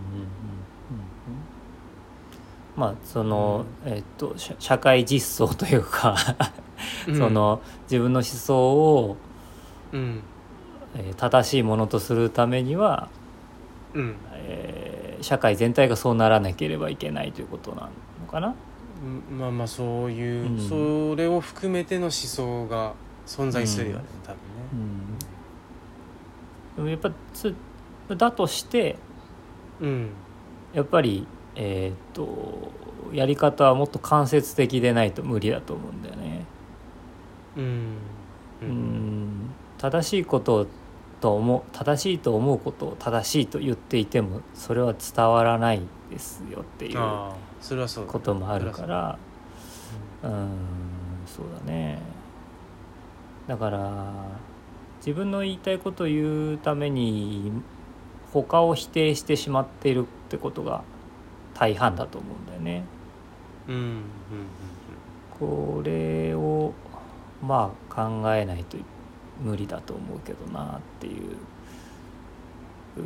[2.77, 6.17] まあその、えっと社社会実装というか
[7.05, 9.17] その自分の思想を、
[9.93, 10.23] うん。
[10.97, 13.09] えー正しいものとするためには、
[13.95, 14.17] うん。
[14.33, 17.89] えー社会全体がそうならなければいけないということな
[18.21, 18.55] のかな。
[19.31, 19.39] うん。
[19.39, 20.69] まあまあそういう、うん。
[20.69, 22.93] それを含めての思想が
[23.27, 24.39] 存在するよね、多分
[24.73, 25.19] うん。
[26.77, 27.55] でもやっぱつ
[28.09, 28.99] だとしてね
[29.85, 30.09] うん。
[30.73, 32.73] やっぱりえーっと
[33.13, 36.45] やり方はもっと間接的でないと無理だと思うんだよね。
[37.57, 39.51] うん。
[39.79, 40.67] 正しいこと
[41.21, 49.19] と思う正しいと思うことを正しいと言っていてもそれは伝わらないですよっていうああそれはそうだこともあるから
[50.23, 50.49] うん
[51.27, 51.99] そうだね。
[53.47, 54.13] だから
[54.99, 57.53] 自分の言いたいことを言うために
[58.35, 60.83] 他を否定してしまっているってことが
[61.55, 62.85] 大半だと思うんだよね。
[63.69, 64.05] うんうん
[65.39, 66.73] これを
[67.43, 68.77] まあ考えないと
[69.43, 71.33] 無理だと思うけどなっていう
[72.97, 73.03] う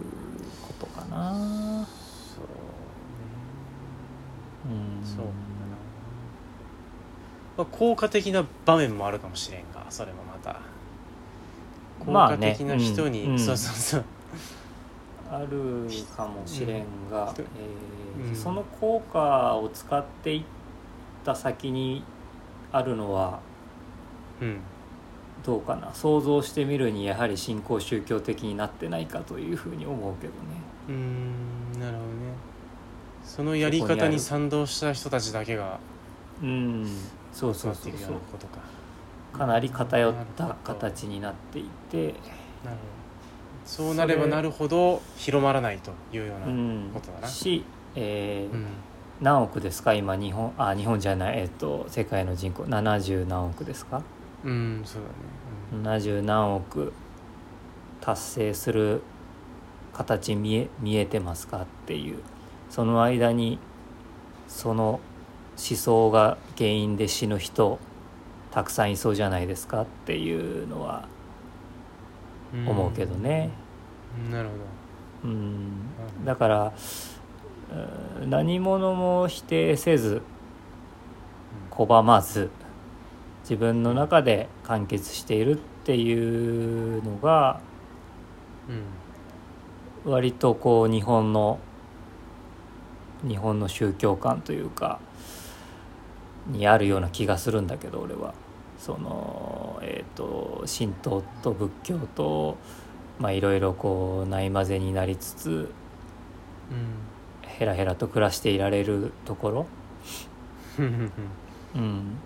[0.63, 1.33] ことかな。
[1.35, 2.45] そう
[4.71, 4.77] ね。
[5.01, 5.07] うん。
[5.07, 5.33] そうだな、
[7.57, 10.61] まあ、効果的な場面もあるかもしれんがそれもまた。
[12.05, 12.53] 効まあね。
[12.53, 13.39] 果的な人に、うんうん。
[13.39, 14.05] そうそうそう
[15.31, 15.87] ある
[16.17, 17.45] かもしれんが、うん。
[18.21, 18.37] えーうん。
[18.37, 20.43] その効果を使っていっ
[21.25, 22.03] た先に
[22.73, 23.41] あるのは
[24.41, 24.61] うん。
[25.45, 25.95] どうかな？
[25.95, 30.39] 想像してみるにやはり新興宗教的になってないかというふうに思うけどね。
[30.89, 32.15] うーんなるほどね。
[33.25, 35.79] そのやり方に賛同した人たちだけが
[36.43, 36.87] うん。
[37.33, 37.75] そうそそうう。
[37.75, 38.19] そうそうか。
[39.39, 42.15] かなり偏った形になっていて、なる
[42.65, 42.98] ほど
[43.71, 46.91] そうなればなるほど広まらないというようなうん。
[46.95, 47.29] ことだな。
[47.29, 48.67] し、えーうん。
[49.21, 49.93] 何億ですか？
[49.95, 51.41] 今日本あ日本じゃない。
[51.41, 52.63] えっと世界の人口。
[52.65, 54.03] 70何億ですか？
[54.45, 55.03] うんそう
[55.83, 55.99] だね。
[56.01, 56.93] 70何億
[58.01, 59.03] 達成する
[59.93, 62.19] 形見え見えてますかっていう。
[62.71, 63.59] その間に
[64.47, 67.79] その思想が原因で死ぬ人
[68.51, 71.18] たくさんいそうじゃないですかっていうのはうん
[72.53, 73.51] 思うけどね。
[74.27, 74.33] うん。
[74.33, 74.55] なるほ
[75.25, 76.25] うん。
[76.25, 76.73] だから
[78.23, 80.23] うん何者も否定せず
[81.71, 82.51] 拒まず
[83.43, 87.61] 自分の中で完結しているっていうのが
[88.69, 90.13] どうん。
[90.13, 91.59] 割とこう日本の
[93.27, 95.01] 日本の宗教観というか
[96.47, 98.33] にあるような気がするんだけど俺は
[98.79, 102.57] そのえっ、と神道と仏教と
[103.19, 105.49] まあいろいろこうない混ぜになりつつ
[106.71, 107.09] うん。
[107.43, 109.67] ヘラヘラと暮らしていられるところ。
[110.79, 110.85] うん。
[110.85, 111.13] うん。
[111.75, 112.19] うん。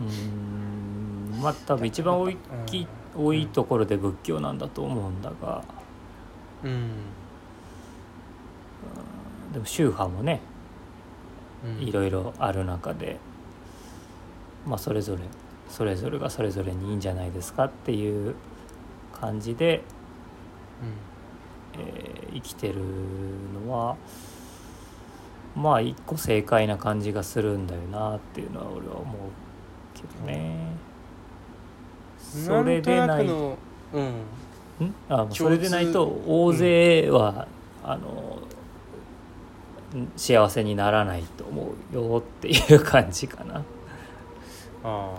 [0.00, 2.36] うんまあ多分一番多い
[2.66, 2.86] き
[3.16, 5.64] 多いところで仏教なんだと思うんだが。
[6.62, 6.90] うん。
[9.52, 10.40] でも宗派もね
[11.64, 11.88] うん。
[11.88, 13.18] いろいろある中で
[14.68, 15.22] まあそれぞれ
[15.68, 18.34] それぞれがそれぞれにいいんじゃないですかっていう
[19.20, 19.82] 感じで、
[21.74, 22.74] えー生きてる
[23.66, 23.96] のは
[25.56, 29.16] まあ一個正解な感じがするんだよなっていうのは俺は思う
[29.94, 30.76] けどね。
[32.36, 32.42] うん。
[32.44, 34.04] それでないうん。
[34.84, 34.94] ん？
[35.08, 37.48] あそれでないと大勢は、
[37.82, 38.38] あの
[40.16, 43.64] 幸せにならないと思うよっていう感じかな
[44.84, 45.18] ああ。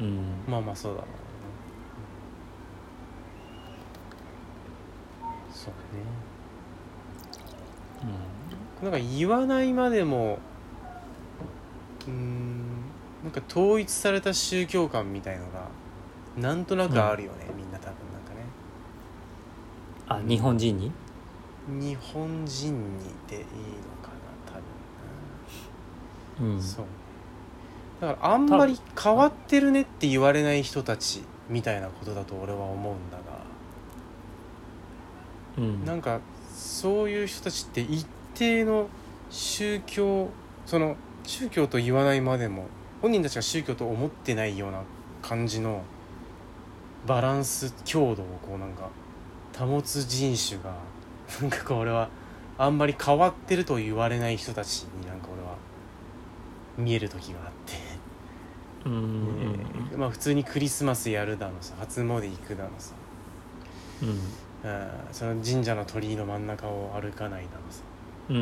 [0.00, 0.44] うん。
[0.48, 1.14] まあまあそうだろうな。
[5.52, 6.00] そうね。
[8.82, 10.38] なんか言わないまでも
[12.06, 12.60] うーん
[13.22, 15.68] なんか統一された宗教観みたいのが
[16.38, 18.40] なんとなくあるよね、みんな多分なんかね。
[20.08, 20.90] あ日本人に？
[21.68, 23.46] 日本人にでいいの
[24.02, 24.52] かな多
[26.42, 26.56] 分うん。
[26.56, 26.86] なそう
[28.00, 33.22] だからあんまり変わってるねって言われない人たちみたいなことだと俺は思うんだが
[35.58, 35.84] うん。
[35.84, 36.20] なんか
[36.54, 38.88] そういう人たちって一定の
[39.30, 40.28] 宗教
[40.66, 42.66] その宗教と言わないまでも
[43.02, 44.82] 本人たちが宗教と思ってないような
[45.22, 45.82] 感じの
[47.06, 48.90] バランス強度をこうなんか
[49.58, 50.74] 保つ人種が
[51.40, 52.08] なんかこう俺は
[52.58, 55.56] あんまり変わってると言われない人たちになんか俺は
[56.76, 57.49] 見える時が
[58.86, 59.26] うん。
[59.90, 62.94] えーまあ普通にクリスマスやるだのさ初詣行くだのさ。
[64.02, 64.08] うん。
[64.08, 64.18] うん
[65.12, 67.82] その神社の鳥居の真ん中を歩かないだのさ。
[68.28, 68.36] うん。
[68.36, 68.40] う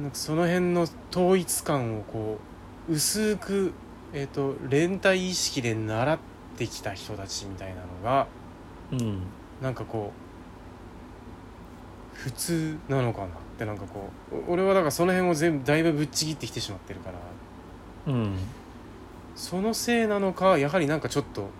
[0.00, 2.38] んなんかその辺の統一感をこ
[2.88, 3.72] う薄く、
[4.12, 6.18] えー、と連帯意識で習っ
[6.56, 8.26] てきた人たちみたいなのが
[8.92, 9.22] うんうん。
[9.62, 10.12] なんかこ
[12.14, 17.10] う普通なのかなってなんかこうお俺はだからその辺を全部だいぶぶっちぎってきてしまってるか
[18.06, 18.12] ら。
[18.12, 18.36] うん
[19.36, 21.50] そのせいなのかやはりなんかちょっと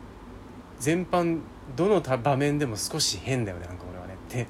[0.81, 1.41] 全般
[1.77, 4.15] どのた場面でも少し変だよねなんか俺はね。
[4.15, 4.47] って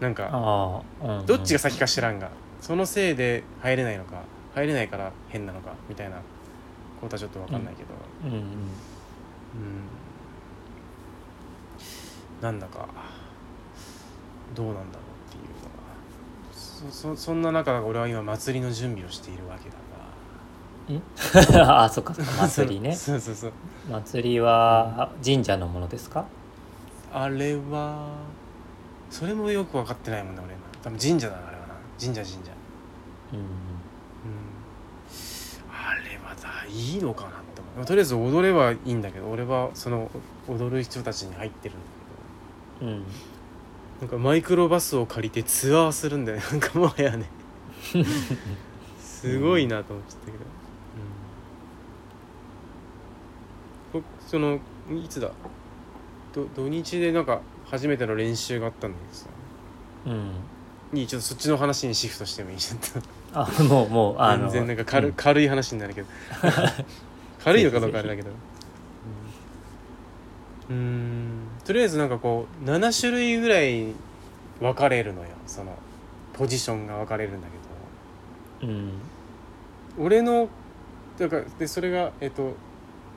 [0.00, 1.26] なんかうんうん。
[1.26, 4.22] どっちが先か知らんがそのせいで入れないのか
[4.54, 6.16] 入れないから変なのかみたいな
[7.00, 7.88] ことはちょっと分かんないけど。
[8.24, 8.42] うんうんうん、
[12.40, 12.88] なんだか
[14.54, 15.78] どうなんだろうっていうのが
[16.52, 19.76] そそそんな中俺は今祭りの準備をしているわけだ。
[19.76, 19.87] が
[21.60, 22.14] あそっか。
[22.14, 22.94] そっか祭りね。
[22.94, 23.52] そうそうそう。
[23.90, 26.24] 祭りは神社のものですか？
[27.12, 28.08] あれは
[29.10, 31.74] それもよく分かってないもんね俺な多分神社だなあれはな。
[32.00, 32.52] 神社神社。
[33.32, 33.38] うん。
[33.38, 33.46] うん。
[35.70, 37.86] あれはだいいのかなって思う。
[37.86, 40.10] とりあえず踊ればいいんだけど俺はその
[40.48, 41.78] 踊る人たちに入ってるん
[42.88, 43.04] だうん。
[43.04, 46.44] けどなんかマイクロバスを借りてツアーするんだよね。
[46.50, 47.28] なんかもはやね。
[49.00, 50.40] すごいなと思っちゃったけど、うん、
[54.28, 54.60] その
[54.90, 55.30] いつだ？
[56.34, 59.26] ど土日でなんか初めての練習があったんだけどさ
[60.06, 60.98] うん。
[60.98, 63.08] いいちょっとそっちの話にシフトしてもいいちょっと。
[63.32, 64.50] あもうもうあの。
[64.50, 65.14] 全然なんか軽,、うん。
[65.14, 66.08] 軽い話になるけど。
[67.42, 68.30] 軽いのかどうかあれだけど。
[70.70, 70.76] うん。
[70.76, 71.30] うん。
[71.64, 73.94] とりあえずなんかこう7種類ぐらい
[74.60, 75.28] 分かれるのよ。
[75.46, 75.74] その
[76.34, 77.48] ポジションが分かれるんだ
[78.60, 78.72] けど。
[78.72, 78.92] うん。
[79.98, 80.48] 俺の
[81.18, 82.52] だからでそれがえっと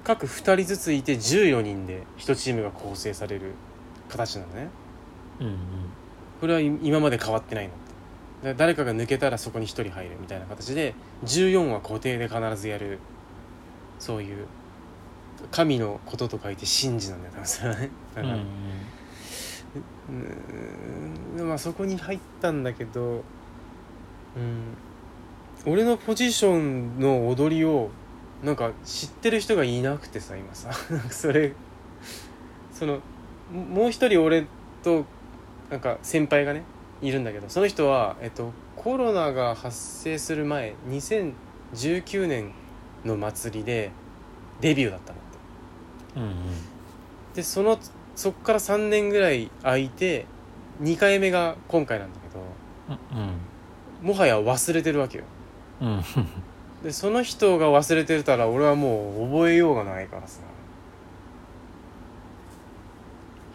[0.03, 3.53] 各2人ずついて14人で1チームが構成される
[4.09, 4.69] 形なのね。
[5.39, 5.57] うんうん。
[6.39, 7.73] これは今まで変わってないの
[8.51, 12.99] っ誰かが抜けたらそこに1人入るみたいな形で14は固定で必ずやる。
[13.99, 14.47] そういう
[15.51, 17.89] 神のことと書いて神事なんだよ多分それはね。
[18.15, 18.41] だから、うん
[21.37, 21.47] うーん。
[21.47, 23.23] まあそこに入ったんだけど、
[24.35, 27.91] うん、俺のポジションの踊りを
[28.43, 30.71] なんか知ってる人がいなくてさ今さ。
[31.09, 31.53] それ
[32.73, 32.99] その
[33.53, 34.45] ももう一人俺
[34.83, 35.05] と
[35.69, 36.63] なんか先輩がね
[37.01, 42.51] いるんだけどその人は、えっと、コロナが発生する前2019年
[43.05, 43.91] の祭りで
[44.59, 45.21] デビューだったのっ
[46.13, 46.19] て。
[46.19, 46.35] うんうん。
[47.35, 47.77] でその
[48.15, 50.25] そっから3年ぐらい空いて
[50.81, 52.41] 2回目が今回なんだけど
[54.01, 55.23] もはや忘れてるわけよ。
[55.79, 56.03] うんうん
[56.83, 60.41] でその人が忘れてたら俺はもう覚えようがないからさ。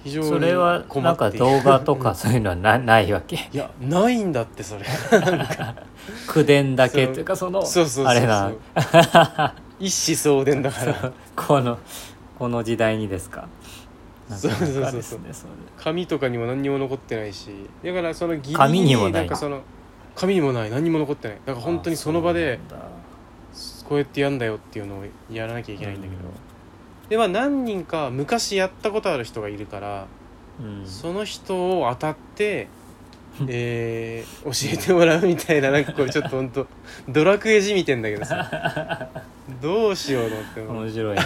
[0.04, 3.48] 非常にそれはなんか動画とか そういうのはなないわけ。
[3.52, 4.84] いやないんだってそれ。
[6.28, 7.64] 口伝だけっていうかその
[8.04, 8.52] あれな。
[9.80, 11.12] 一子相伝だから。
[11.34, 11.78] この
[12.38, 13.48] この時代にですか。
[14.28, 15.20] そうそうそうそう。
[15.76, 17.50] 紙とかにも何にも残ってないし。
[17.84, 19.26] だからそのギリギリ紙にもない。
[19.26, 19.62] んかその
[20.14, 20.70] 紙にもない。
[20.70, 21.38] 何にも残ってない。
[21.44, 22.60] だから本当にその場で
[23.89, 27.09] こうやってやんだよっていうのをやらなきゃいけないんだけど、うん。
[27.09, 30.07] でまあ何人か昔やったことある人がいるから、
[30.61, 30.87] うん。
[30.87, 32.68] その人を当たって、
[33.49, 36.66] えー教えてもらうみたいななんかこれちょっと本当
[37.09, 39.09] ドラクエじみてんだけどさ。
[39.62, 41.22] どうしようと思って面白いね。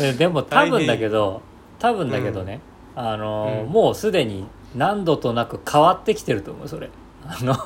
[0.00, 1.42] えでも多分だけど
[1.78, 2.60] 多分だけどね、
[2.94, 3.72] あの、うん。
[3.72, 4.46] もうすでに
[4.76, 6.90] 何度となく変わってきてると思うそれ。
[7.26, 7.60] あのピ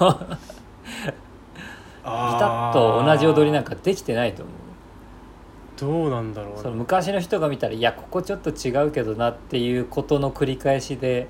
[2.05, 4.55] タッと同じ踊りなんかできてないと思う。
[5.76, 11.26] どうなんだろうなその昔の人が見たらいやここちょっと違うけどなっていうことの繰り返しで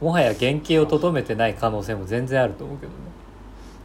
[0.00, 2.98] もはや原型をとどめてない可能性も全然あると思うけどね。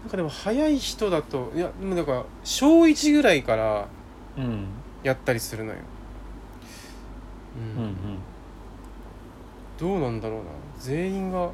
[0.04, 3.88] なんかでも早い人だといやでもだから小1ぐらいから
[4.38, 4.68] うん
[5.04, 5.80] やったりするのよ、
[7.78, 7.84] うん。
[7.84, 7.96] うん。
[9.78, 10.46] どうなんだろうな。
[10.80, 11.50] 全員が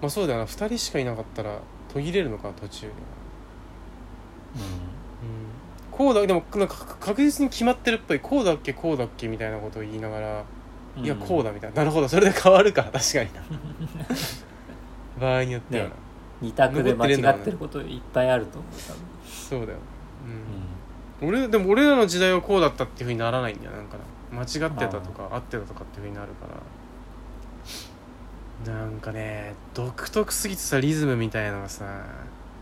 [0.00, 0.46] まあそうだよな。
[0.46, 1.60] 2人しかいなかったら
[1.92, 2.86] 途切れるのか途中。
[2.86, 2.92] では、
[4.54, 10.44] うん、こうだでもなんか確実に決まってるっぽいこうだっけこうだっけみたいなことを言いながら、
[10.98, 11.04] うん。
[11.04, 11.76] いやこうだみたいな。
[11.76, 12.08] なるほど。
[12.08, 12.82] それで変わるか。
[12.82, 13.42] ら確かにな。
[15.20, 15.84] 場合によっては。
[15.84, 15.96] な、ね。
[16.40, 19.02] 二択で間違ってることいっぱいあると思う多分。
[19.24, 19.78] そうだよ、
[21.20, 21.28] うん。
[21.28, 24.04] 俺でも俺らの時代はこうだったっていうふうにならないんだよなんかな。
[24.32, 26.54] 間違ってたとか合ってたとかっていうふうになるから
[28.66, 31.84] なんかね独特すぎてさリズムみたいなのがさ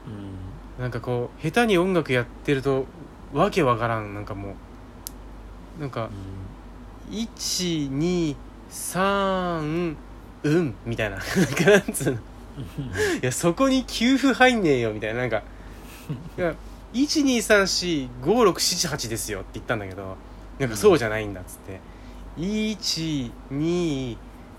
[0.07, 0.83] うん。
[0.83, 2.87] なんかこう下手に音楽やってると
[3.33, 4.15] わけわからん。
[4.15, 4.55] なんかも
[5.79, 6.09] うなんか
[7.11, 9.97] 123
[10.45, 11.17] うんみたいな。
[11.19, 11.31] なんか
[11.71, 12.19] なんつうの。
[13.23, 15.21] いやそこに給付入んねえよみたいな。
[15.21, 15.43] なんか
[16.37, 16.55] いや
[16.95, 20.17] 1234567ですよって言ったんだけど
[20.59, 21.81] なんかそうじゃないんだっつって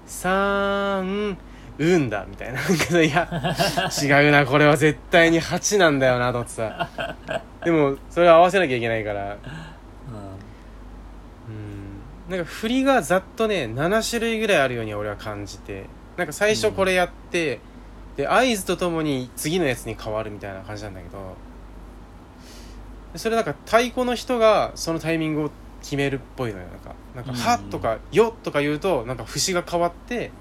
[0.10, 1.38] 3
[1.78, 2.60] うんだみたいな。
[2.62, 3.56] なんかいや
[4.04, 6.90] 違うなこれは絶対に8なんだよなと思ってさ。
[7.64, 9.38] でもそれを合わせなきゃいけないから。
[11.48, 12.32] うん。
[12.32, 15.86] なんか振りがざっとね7種類ぐらいあるように俺は感じて。
[16.18, 17.62] なんか最初これやって、
[18.18, 21.38] で合図とともに次のやつに変わるみたいな感じなんだけど。
[23.16, 25.52] それなんか太鼓の人がそのタイミングを
[25.82, 27.38] 決めるっぽいのよなんか「なんかうん。
[27.38, 30.32] は」とか「よ」とか言うとなんか節が変わって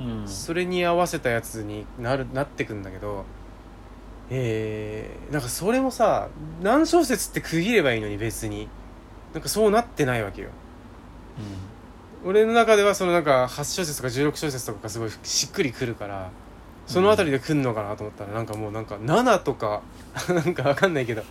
[0.00, 0.20] うん。
[0.20, 3.24] うんそれに合わせたやつになるなってくんだけど
[4.30, 6.28] えー、なんかそれもさ
[6.62, 8.68] 何小節って区切ればいいのに別に。
[9.34, 10.48] なんかそうなってないわけよ。
[12.24, 16.30] 俺の中ではそのなんか8小節とか16小節とかがすごいしっくりくるから
[16.86, 19.82] その辺りで来んのかなと思ったらなんかもうなんか7とか
[20.28, 21.22] なんかわかんないけど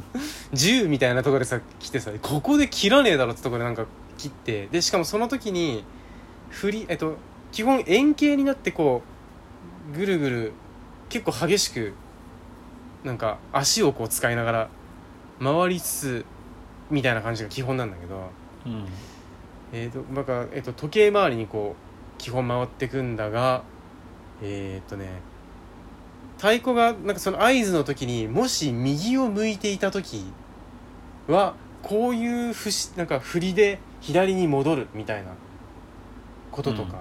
[0.54, 3.86] 10みたいなところでさ来てさここで切らねえだろってところでなんか
[4.16, 5.84] 切ってでしかもその時に
[6.48, 7.16] 振りえっと
[7.50, 9.02] 基本円形になってこ
[9.94, 10.52] うぐるぐる
[11.08, 11.92] 結構激しく
[13.04, 14.68] なんか足をこう使いながら
[15.42, 16.24] 回りつつ
[16.90, 18.30] みたいな感じが基本なんだけど
[18.66, 18.86] うん。
[19.74, 23.62] えーとなんかえー、と時計回りにこう基本回ってくんだが
[24.42, 25.20] えっ、とね
[26.38, 30.24] 太鼓がなんかその合図の時にもし右を向いていた時
[31.28, 35.32] はこういうふしなんか振りで左に戻るみたいな
[36.50, 36.98] こととか、うん。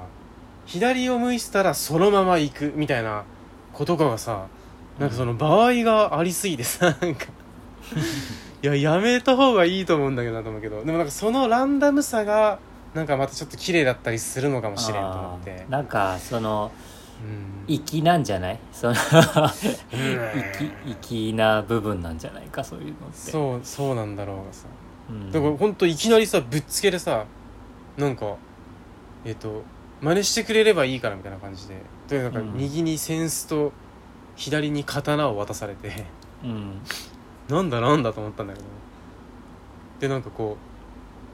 [0.65, 3.23] 左を向いてたらそのまま行くみたいな
[3.73, 4.47] ことかがさ
[4.99, 7.25] なんかその場合がありすぎてさなんか
[8.61, 12.59] いややめた方がいいと思うんだけどなと思うけどでもなんかそのランダムさが
[12.93, 15.65] なんかまたちょっと綺麗だったりするのかもしれんと思って。
[15.69, 16.90] なんかそのうん
[17.67, 18.59] 粋なんじゃない？
[18.71, 18.97] そのうん。
[18.97, 22.63] 粋粋な部分なんじゃないか？
[22.63, 23.31] そういうのって。
[23.31, 24.67] そうそうなんだろうがさ。
[25.09, 25.31] うん。
[25.31, 27.25] だからほんといきなりさぶっつけでさ
[27.97, 28.35] なんか
[29.25, 29.63] えっ、と
[30.01, 31.75] 真似してくれればいいからみたいな感じで。
[32.07, 32.53] でなんかうん。
[32.57, 33.71] 右に扇子と
[34.35, 36.05] 左に刀を渡されて。
[36.43, 36.81] うん。
[37.49, 38.65] なんだなんだと思ったんだけど。
[39.99, 40.57] でなんかこ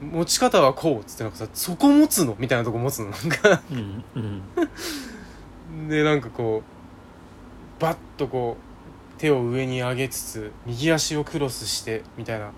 [0.02, 2.36] う持ち方はこうっつってなんかさそこ持つの？
[2.38, 3.06] みたいなとこ持つの？
[3.10, 3.62] なんか。
[3.70, 4.42] うんうん
[5.88, 6.62] でなんかこ
[7.78, 8.56] うバッとこ
[9.16, 12.50] う手を上に上げつつ右足をクロスしてみたいな。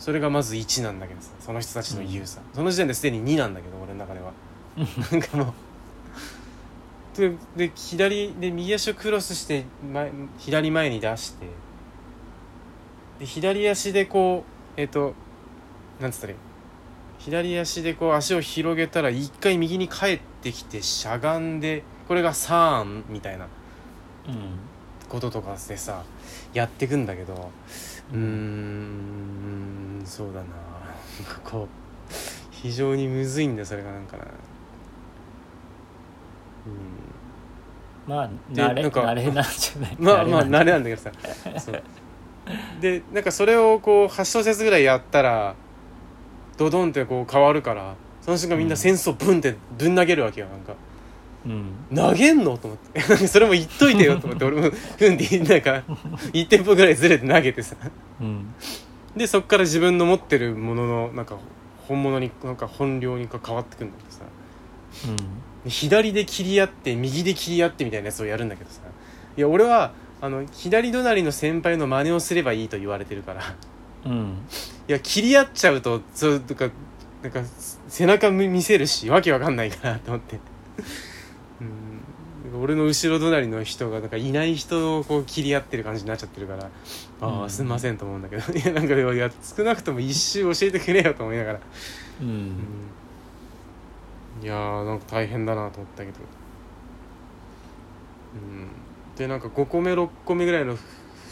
[0.00, 4.32] それがまず1なんだけどさその人たちの言うさ、その時点ですでに2なんだけど俺の中では。
[5.12, 5.52] なんかもう。
[7.18, 11.46] でで左で右足をクロスして前左前に出して
[13.18, 14.44] で左足でこ
[14.76, 15.12] うえっ、と
[16.00, 16.38] なんつったらいい？
[17.18, 23.46] 左足でこう足を広げたら一回右に帰ってきてしゃがんでこれがサーンみたいな
[24.26, 24.58] うん。
[25.08, 26.02] こととかでさ
[26.52, 27.52] やってくんだけど
[28.12, 30.42] うーんそうだな。
[30.42, 30.46] なん
[31.24, 31.68] かこう
[32.50, 34.24] 非常にむずいんだよそれがなんかな。
[34.26, 34.28] う
[38.10, 38.12] ん。
[38.12, 39.94] まあで慣れなんか慣れなんじゃない。
[40.00, 41.12] まあまあ慣れ慣れなんだけどさ。
[41.60, 41.80] そう。
[42.80, 45.54] でなんかそれをこう8小節ぐらいやったら
[46.56, 50.74] ドドンってこう変わるからその瞬間みんな戦争ブンってぶん投げるわけよなんか
[51.46, 51.72] うん。
[51.94, 52.56] 投げんの？
[52.58, 53.00] と思って。
[53.26, 54.44] それも言っといてよと思って。
[54.46, 55.82] 俺もふんってなんか
[56.32, 57.76] 1テンポぐらいずれて投げてさ。
[58.20, 58.54] うん。
[59.16, 61.36] でそっから自分の持ってるもののなんか
[61.88, 64.24] 本物になんか本領にか変わってくんだけどさ。
[65.66, 68.80] 左で切り合って右で切り合ってみたいなやつをやるんだけどさ。
[69.36, 73.54] いや俺はあの左隣の先輩の真似をすればいいと言われてるから。
[74.04, 74.12] うん。
[74.12, 74.38] うん
[74.88, 76.68] いや切り合っちゃうとそうとか
[77.22, 77.42] なんか
[77.86, 80.36] 背中見せるしわけわかんないかなと思って。
[80.36, 80.40] うん
[82.60, 86.70] 俺の後ろ隣の人がなんかいない人をこう切り合ってる感じになっちゃってるから
[87.20, 87.50] ああうん。
[87.50, 88.52] すんませんと思うんだけど。
[88.52, 91.60] いやなんかでもいや少なくとも一周教えてくれよと思いながら、
[92.20, 92.28] うん。
[92.28, 92.30] う
[94.42, 94.44] ん。
[94.44, 96.18] いやーなんか大変だなと思ったけど。
[98.34, 98.68] うん。
[99.16, 100.76] でなんか5個目6個目ぐらいの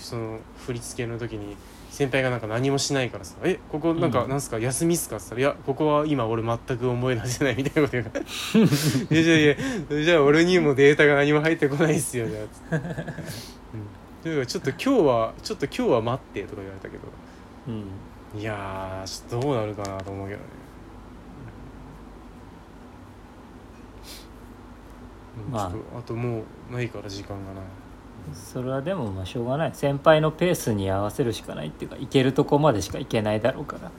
[0.01, 1.57] その振り付けの時に
[1.99, 4.61] 先輩がなんか何もしないからさ「えここなんかうんなんすか？
[4.61, 8.20] 休みっすか?」っつったら「いやここは今俺全く思い出せない」みたいなこと言うから
[9.11, 12.40] 「いやじゃあいやじゃあ俺にもデータが何も入ってこないっすよ」じゃ
[12.70, 12.78] あ。
[12.78, 12.80] つっ
[14.22, 17.03] て、うん、ちょっと今日はちょっと今日は待ってとか言われたけど。
[17.66, 18.40] うん。
[18.40, 20.44] いやーちょっとどうなるかなと思うけどね。
[25.46, 25.53] うん。
[25.53, 25.99] まあ。
[25.99, 27.64] あともうないから時間がない
[28.35, 29.70] それはでもまあしょうがない。
[29.74, 33.91] 先輩のペースに合わせるしかないっていうか行けるとこまでしか行けないだろうから。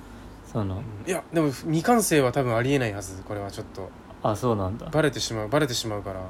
[0.52, 3.90] そのいやでも未完成は多分ありえないはずこれはちょっと。
[4.24, 4.88] あそうなんだ。
[4.88, 6.20] バレてしまうバレてしまうから。
[6.20, 6.26] うん。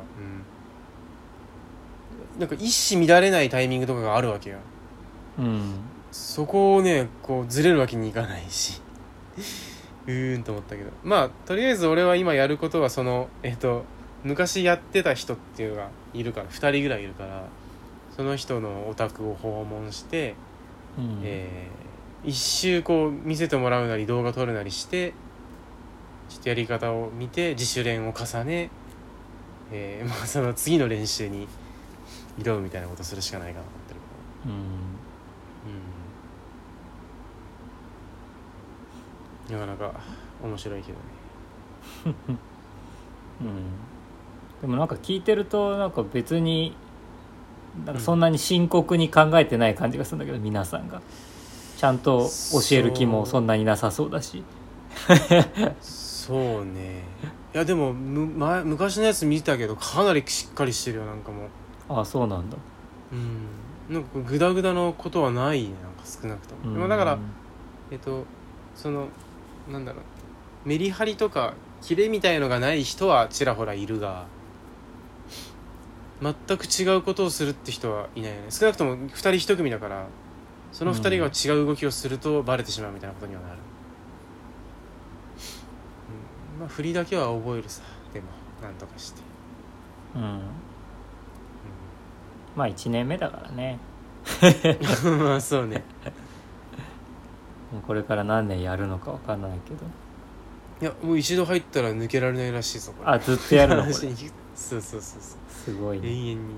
[2.39, 4.57] なんか一糸乱れないタイミングとかがあるわけよ。
[5.37, 5.75] うん。
[6.11, 8.81] そこをねこうずれるわけにいかないし。
[10.07, 10.89] うーんと思ったけど。
[11.03, 13.83] まあとりあえず俺は今やることはそのえっと
[14.23, 17.43] 昔やってた人っていうのがいるから2人ぐらいいるから
[18.19, 20.35] その人のお宅を訪問して、
[20.97, 21.21] うん。
[21.23, 21.79] えー
[22.21, 25.13] 一周こう見せてもらうなり動画撮るなりして
[26.27, 28.71] ちょっとやり方を見て自主練を重ね、
[29.71, 31.47] えーまあ、その次の練習に
[32.37, 33.99] 挑むみたいなことするしかないかなと思ってる
[39.47, 39.55] うん。
[39.55, 39.67] うん。
[39.69, 39.97] なかなか
[40.43, 41.03] 面白いけどね。
[43.41, 43.55] うん。
[44.59, 46.75] でもなんか聞いてるとなんか別に
[47.85, 51.01] なんかそんなに深刻に考えてない感じがするんだけど、皆さんが。
[51.77, 54.43] ちゃんと教える気もそんなになさそうだし。
[55.79, 57.03] そうね。
[57.53, 61.47] いやでもむ前昔のやつ見たけどかなりしっかりしてるよなんかもう。
[62.01, 62.57] あそうなんだ。
[63.13, 63.93] うん。
[63.93, 67.17] なんかグダグダのことはないねなんか少なくとも、でもだから
[67.91, 68.25] えっと
[68.75, 69.07] その
[69.71, 70.03] なんだろう。
[70.65, 74.25] メリハリとかキレみたいのがない人はちらほらいるが
[76.21, 78.47] 全く違うことをするって人はいないよね。
[78.49, 80.07] 少なくとも2人1組だから
[80.71, 83.55] その2人が違う動きをするとバレてしまうみたいなことにはなる、
[86.55, 87.81] うん、まあ振りだけは覚えるさ。
[88.13, 88.27] でも
[88.61, 89.21] なんとかして、
[90.15, 90.41] うん。
[92.55, 93.79] まあ1年目だからね。
[95.03, 95.83] うん、まあそうね。
[97.85, 99.85] これから何年やるのか分かんないけど。
[100.81, 103.11] いやもう一度入ったら抜けられないらしいぞこれ。
[103.11, 103.93] あずっとやるのこれ。
[103.93, 104.09] そう
[104.55, 105.21] そうそうそう
[105.69, 106.07] すごいね。
[106.07, 106.53] 永遠に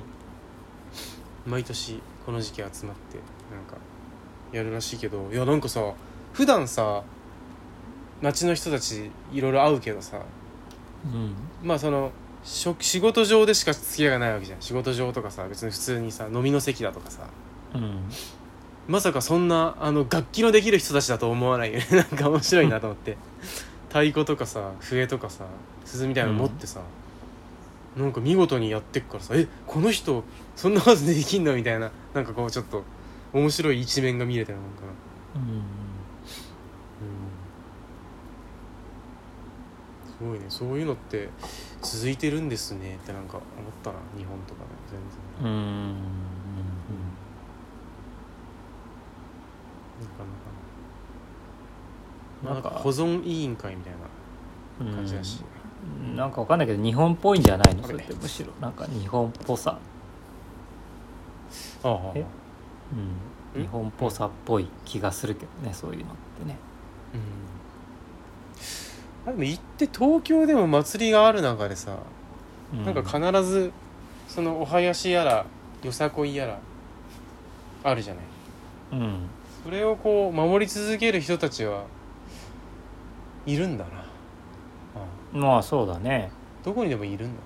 [1.45, 2.93] 毎年この時期集まってなん
[3.65, 3.77] か
[4.51, 5.81] やるらしいけどいやなんかさ
[6.33, 7.03] 普段さ
[8.21, 10.21] 町の人たちいろいろ会うけどさ
[11.05, 11.35] うん。
[11.63, 12.11] まあその
[12.43, 14.61] 職仕事上でしか付き合いがないわけじゃん。
[14.61, 17.27] 仕事上とかさ別に普通にさ飲みの席だとかさ。
[17.75, 18.09] うん。
[18.87, 21.87] まさかそんなあの楽器のできる人たちだと思わないよね。
[21.91, 23.17] なんか面白いなと思って。
[23.89, 25.45] 太鼓とかさ笛とかさ
[25.85, 26.79] 鈴みたいなの持ってさ、
[27.97, 30.23] なんか見事にやってっからさえこの人
[30.55, 32.83] そんな数でできんのみたいななんかこうちょっと
[33.33, 34.81] 面白い一面が見れたよなんか
[35.35, 35.63] うん
[40.21, 40.45] すごいね。
[40.49, 41.29] そういうのって
[41.81, 43.45] 続いてるんですねってなんか思っ
[43.83, 44.99] たな日本とかね全
[45.41, 45.51] 然。
[45.51, 45.95] うんうん
[50.01, 50.23] なか
[52.43, 52.53] なか。
[52.53, 53.93] ななんか保存委員会みたい
[54.79, 55.60] うんな感じだし、うん
[56.15, 57.83] なんかわかんないけど日本っぽいんじゃないの？
[57.83, 58.51] それってむしろ。
[58.61, 59.77] なんか日本っぽさ。
[61.83, 62.23] ああえ？
[63.55, 63.61] うん。
[63.61, 63.65] ん？
[63.65, 66.57] 日本っぽさっぽい気がするけどねそういうのってね。
[69.25, 69.31] うん。
[69.31, 71.97] あでも行って東京でも祭りがある中でさ、
[72.73, 73.71] うなんか必ず
[74.27, 75.45] そのお囃子やら
[75.83, 76.59] よさこいやら
[77.83, 78.23] あるじゃない？
[78.93, 79.27] うん。
[79.63, 81.85] それをこう守り続ける人たちは
[83.45, 84.00] いるんだな
[85.33, 86.31] まあそうだね。
[86.63, 87.41] どこにでもいるんだ。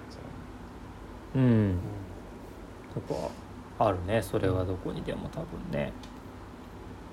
[1.35, 1.41] うん。
[1.41, 1.77] うん。
[2.93, 3.31] そこ
[3.77, 4.21] はあるね。
[4.21, 5.91] それはどこにでも多分ね。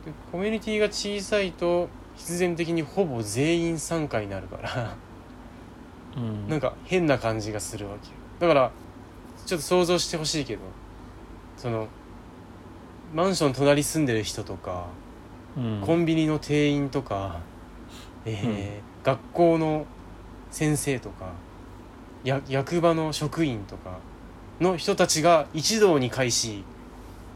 [0.05, 4.97] でコミュニティが小さいと必然的にほぼ全員参加になるから。
[6.17, 6.49] うん。
[6.49, 8.15] なんか変な感じがするわけよ。
[8.41, 8.71] だから
[9.47, 10.63] ちょっと想像してほしいけど
[11.57, 11.89] その
[13.15, 14.87] マンション隣住んでる人とか、
[15.57, 15.83] うん。
[15.85, 17.41] コンビニの店員とか、
[18.25, 19.85] えー学校の
[20.53, 21.33] 先生とか
[22.23, 23.99] や役場の職員とか
[24.61, 26.63] の人たちが一堂に会し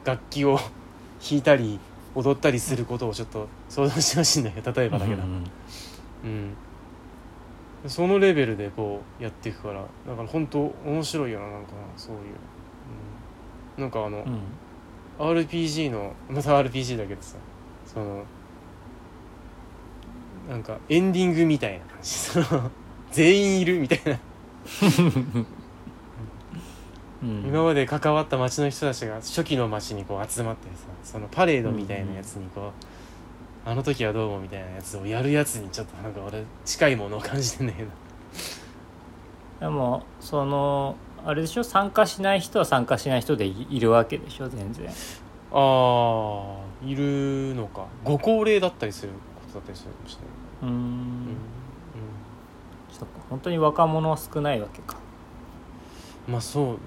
[0.04, 0.58] 楽器を
[1.28, 1.80] 弾いたり
[2.14, 5.44] 踊ったりすることをちょっと想像してほしいんだけど 例えばだけど、うん
[6.24, 6.56] うん
[7.86, 12.22] そのレベルでこうやっていくからだから本当面白いよななんかなそういう、
[13.76, 14.40] うん、なんかあの、うん。
[15.18, 17.36] RPG のまた RPG だけどさ
[17.84, 18.24] その
[20.48, 22.10] なんかエンディングみたいな感じ。
[22.10, 22.70] そ の
[23.16, 24.18] 全員いるみたいな、
[27.22, 27.44] うん。
[27.46, 32.72] 今まで関わった町の人たちが初期の町にこう集まってさそのパレードみたいなやつにこ
[33.66, 37.88] う、あの時はどうもみたいなやつをやるやつにちょっとなんか俺近いものを感じてんだけど。
[39.60, 44.86] でもそのあれでしょ参加しない人は参加しない人でいいるわけでしょ全然。
[44.90, 44.92] あ
[45.54, 47.86] あいるのか。
[48.04, 50.18] ご高齢だったりすることだったりするかもし
[50.62, 51.55] れない、うん
[52.98, 54.96] そっか本当に若者は少ないわけか。
[56.26, 56.78] うん、まあそうね。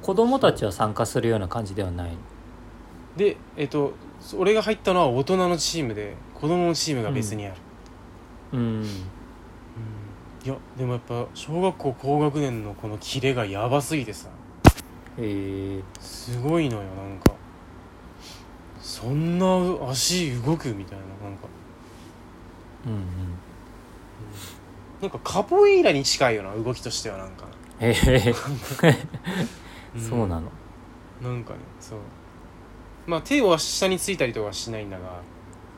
[0.00, 2.12] 子供たちは参加するような感じではない。
[3.16, 3.94] でえっと
[4.36, 7.56] 俺が入ったのは大人のチームで子供のチームが別にある、
[8.52, 8.60] うん。
[8.60, 8.84] うん。
[8.84, 8.88] い
[10.44, 14.28] やでもやっぱ小学校高学年のこのキレがやばすぎてさ。
[15.18, 15.20] え。
[15.20, 17.32] ー、すごいのよなんか。
[18.80, 19.46] そんな
[19.90, 21.48] 足動くみたいななんか。
[22.86, 23.33] うんうん
[25.04, 27.44] なんかカポエイラに近いよな動きとしてはなんか、
[27.78, 28.30] えー、
[29.98, 30.00] ん。
[30.00, 30.50] そうなの。
[31.22, 31.98] なんかねそう。
[33.06, 35.20] まあ手を下についたりとかはしないんだが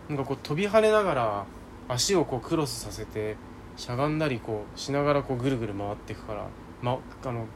[0.08, 1.44] なんかこう飛び跳ねながら
[1.88, 3.36] 足をこうクロスさせて
[3.76, 6.46] しゃがんだりこうしながらこうぐるぐる回っていくから、
[6.82, 7.46] ま、あの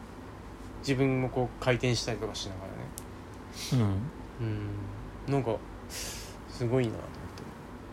[0.81, 3.85] 自分もこう回転したりとかしながらね。
[4.41, 4.51] うん。
[5.29, 5.33] うん。
[5.33, 5.57] なんか
[5.89, 6.99] すごいなと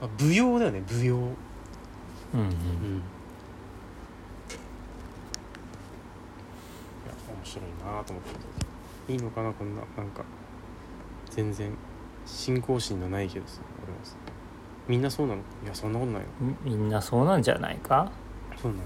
[0.02, 0.24] 思って。
[0.24, 1.16] あ舞踊だよね舞踊。
[1.16, 1.36] うん
[2.40, 2.48] うん。
[2.48, 3.02] うん
[7.06, 9.14] いや面白いなと思って。
[9.14, 9.52] いいのかな？
[9.54, 10.24] こんななんか
[11.30, 11.72] 全然
[12.26, 14.16] 信仰心のないけどさ俺はさ。
[14.88, 15.42] みんなそうなの？
[15.64, 16.28] いやそんなことないよ。
[16.64, 18.12] みみんなそうなんじゃないか？
[18.62, 18.84] そうなの。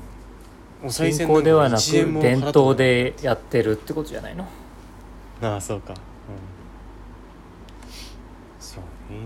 [0.83, 4.47] お賽信銭仰ではなく一円も払った伝統でやってるってことじゃないの？
[5.41, 5.93] ああそうか。
[5.93, 5.97] うん。
[8.59, 8.83] そう
[9.13, 9.19] ね。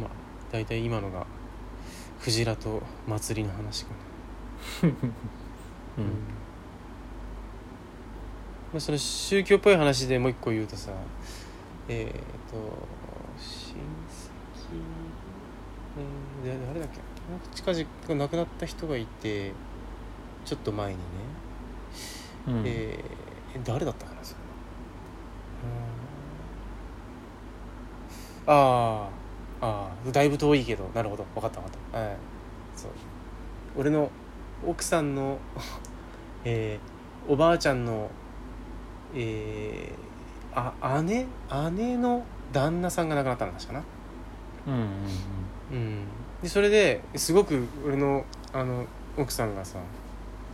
[0.00, 0.10] まあ
[0.50, 1.26] 大体今のが
[2.22, 3.90] クジラと祭りの話か
[4.82, 4.88] な。
[4.88, 6.04] うん。
[8.72, 10.92] まあ、その宗教っぽい話でもう一個言うとさ
[11.88, 12.08] えっ、
[12.50, 12.56] と
[13.38, 14.80] 親戚、
[16.44, 17.00] えー、で誰だっけ？
[17.72, 19.52] 近々亡くなった人がいて
[20.44, 21.02] ちょっと前にね、
[22.48, 22.62] うん。
[22.66, 24.38] えー誰だったかなそれ。
[28.46, 28.54] うん。
[28.54, 29.21] あー
[29.62, 31.98] あーだいぶ遠いけどなるほど分かった分かった。
[31.98, 32.16] はい。
[32.76, 32.90] そう。
[33.78, 34.10] 俺の
[34.66, 35.38] 奥さんの
[36.44, 38.10] えーおばあちゃんの
[39.14, 41.26] えー、あ姉？
[41.76, 43.82] 姉の旦那さんが亡くなったの確かな？
[44.66, 44.80] うんうん
[45.70, 46.04] うん。
[46.42, 48.84] でそれですごく俺のあの
[49.16, 49.78] 奥さんがさ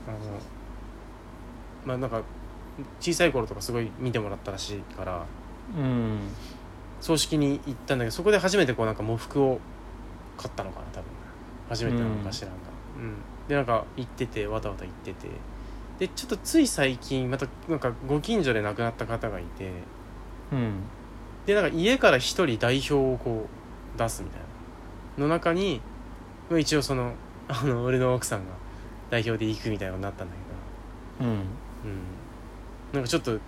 [0.06, 0.16] あの
[1.86, 2.20] まあなんか
[3.00, 5.24] 小さい頃とかすごい見てもらったらしいから。
[5.76, 6.18] うんうん
[7.00, 9.60] 葬式に行ったんだけどそこで初めてこうなんか喪服を
[10.36, 11.18] 買ったのかな多分。
[11.68, 12.56] 初めてなのかしらんが、
[12.96, 13.14] うん。
[13.46, 15.28] でなんか行っててわたわた行ってて。
[15.98, 19.70] でちょっとつい最近またなんかご近所で亡くなった方がいて。
[20.52, 20.80] うん。
[21.46, 23.46] でなんか家から一人代表をこ
[23.96, 24.40] う出すみたい
[25.18, 25.80] なの中に
[26.50, 27.14] まあ一応その
[27.48, 28.52] あの俺の奥さんが
[29.10, 30.34] 代表で行くみたいなのになったんだ
[31.18, 31.30] けど。
[31.30, 31.36] うん。
[31.36, 31.44] うん。
[32.92, 33.38] なんかちょっと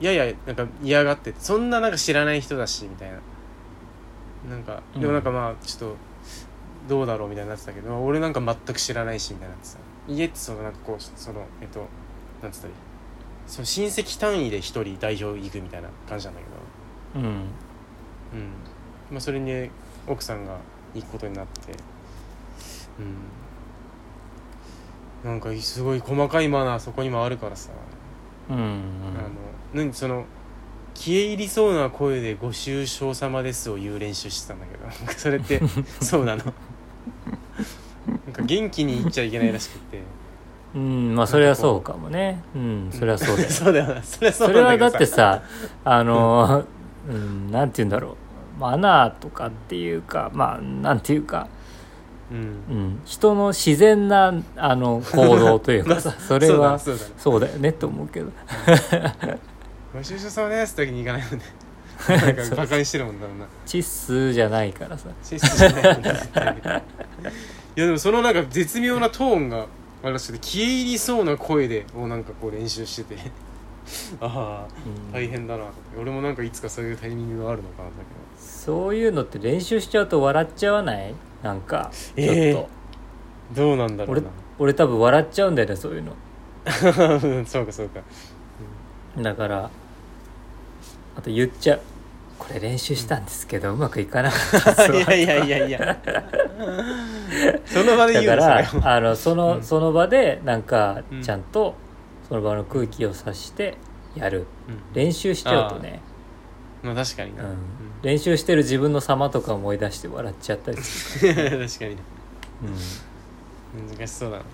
[0.00, 3.18] ややなんか嫌がっててそんななんか知らない人だしみたいな。
[4.50, 5.00] なんかうん。
[5.00, 5.96] でもなんかまあちょっと
[6.88, 9.78] どうだろうみたいになってたけど、俺なんか全く知らないしみたいになってさ
[10.08, 11.86] 家ってそのなんかこうそのえっと
[12.42, 12.78] なんつったらいい？
[13.46, 16.40] その親戚単位で一人代表行くみたいな感じなんだ
[17.14, 17.26] けど。
[17.26, 17.30] うん。
[17.32, 17.40] うん。
[19.10, 19.70] まあそれにね
[20.06, 20.58] 奥さんが
[20.94, 21.72] 行くことになって。
[25.22, 25.30] うん。
[25.30, 27.70] なんかすごい細かいマナーそこにもあるからさ、
[28.50, 28.56] うん。
[28.56, 28.70] あの
[29.76, 30.24] 何その
[30.94, 35.60] 消え入りそうな声で「ご愁傷様です」を言う練習してたんだけどなんかそれって
[36.00, 36.42] そうなの？
[36.44, 40.00] なんか元気に言っちゃいけないらしくて。
[40.74, 42.42] うんまあそれはそうかもね。
[42.54, 43.48] うんそれはそうだよ。
[43.50, 44.02] そうだよな。
[44.02, 45.42] それはそうそれはだってさ
[45.84, 46.64] あの
[47.08, 48.10] うんなんて言うんだろ
[48.58, 48.60] う。
[48.60, 51.48] マナーとかっていうかまあなんていうか、
[52.30, 52.38] うん。
[52.38, 52.40] う
[52.78, 58.32] ん、人の自然なあの行動というかさ それはそうだよねと思うけど
[59.96, 60.74] ご愁傷様です。
[60.74, 61.44] って時に行かないもんね。
[62.06, 63.46] なんかバカにしてるもんだろうな。
[63.64, 65.08] チッスじゃないからさ。
[65.22, 66.12] シスじゃないもんね。
[66.12, 66.60] 絶対に。
[66.60, 66.62] い
[67.80, 69.66] やでもそのなんか絶妙なトーンが
[70.02, 73.30] あれらしくて消え入りそうな声でをなんかこう練習してて。
[74.20, 74.74] ああ
[75.08, 75.12] うん。
[75.12, 77.88] 大変だなと俺もなんかいつかそういうタイミングがあるのかな。
[77.88, 77.94] だ
[78.38, 81.14] そういうのって練習しちゃうと笑っちゃわない？
[81.42, 82.68] なんかちょっと、ええけど
[83.54, 84.22] どうなんだろう俺
[84.58, 86.12] 俺多分笑っちゃうんだよねそういうの。
[86.66, 88.00] な そうかそうか。
[89.16, 89.70] だから
[91.16, 91.80] あと言っちゃう。
[92.38, 94.36] これ練習したんですけど、うまくいかなか
[94.72, 94.86] った。
[94.94, 95.98] いやいやいやいや。
[97.64, 98.46] その場でだ言うか？
[98.82, 99.62] らあのその、うん。
[99.62, 101.22] その場でなんかうん。
[101.22, 101.74] ちゃんと
[102.28, 103.78] その場の空気を察して
[104.14, 104.46] やる。
[104.68, 104.94] うん。
[104.94, 106.02] 練習しちゃうとね、
[106.82, 107.50] まあ確かにな、うん。
[107.50, 107.56] うん。
[108.02, 111.34] 練習してる自分の様とか思い出して笑っちゃったりする、
[111.66, 111.96] 確かに
[112.62, 113.96] うん。
[113.96, 114.48] 難しそうだな、うん、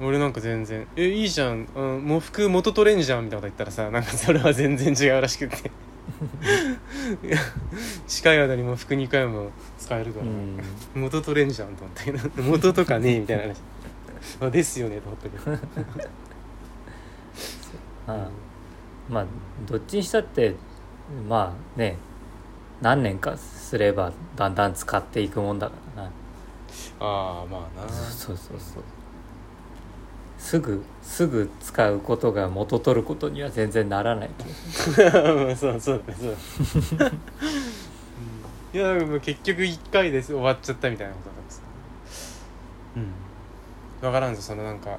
[0.00, 5.70] 俺なんか全然「えいいじゃん、うん、喪服元取れんじゃん」みたいなこと言ったらさなんかそれは全然違うらしくて。
[7.22, 7.38] い や
[8.06, 10.60] 近い間に喪服2回も使えるから、うん。
[10.94, 12.42] 元取れんじゃんと思ったけど。
[12.42, 13.56] 元とかねえみたいな話。
[14.40, 15.66] あですよねと思ったけど。
[18.06, 18.28] ああ
[19.08, 19.26] まあ
[19.66, 20.54] どっちにしたって
[21.28, 21.96] まあね
[22.80, 26.10] 何年かすればだんだん使っていくもんだからな。
[27.00, 27.88] ああまあな。
[27.88, 28.82] そうそうそう
[30.40, 35.10] すぐすぐ使うことが元取ることには全然ならない気がする
[35.56, 36.34] そうそう そう。
[38.72, 41.60] いやでも結局1回で終わっちゃったみたいなことだからさ
[42.96, 43.12] うん。
[44.00, 44.96] 分からんぞそのなんか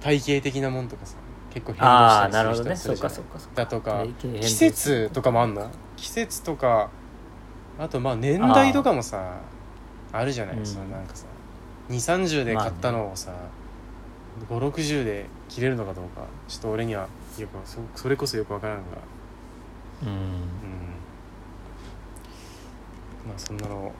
[0.00, 1.14] 体系的なもんとかさ
[1.54, 4.04] 結構変動ああしたりする人そうかはするじゃないそうかそうかだとか
[4.40, 5.70] 季節とかもあんの？
[5.96, 6.90] 季節とか
[7.78, 9.36] あとまあ年代とかもさ
[10.12, 10.66] あるじゃない、うん。
[10.66, 11.24] そのなんかさ
[11.88, 13.32] 230で買ったのをさ、
[14.48, 17.08] 560で切れるのかどうかちょっと俺には
[17.38, 18.82] よくそそれこそよく分からんが。
[20.02, 20.08] うん。
[20.08, 20.16] うん。
[23.26, 23.92] まあそんなの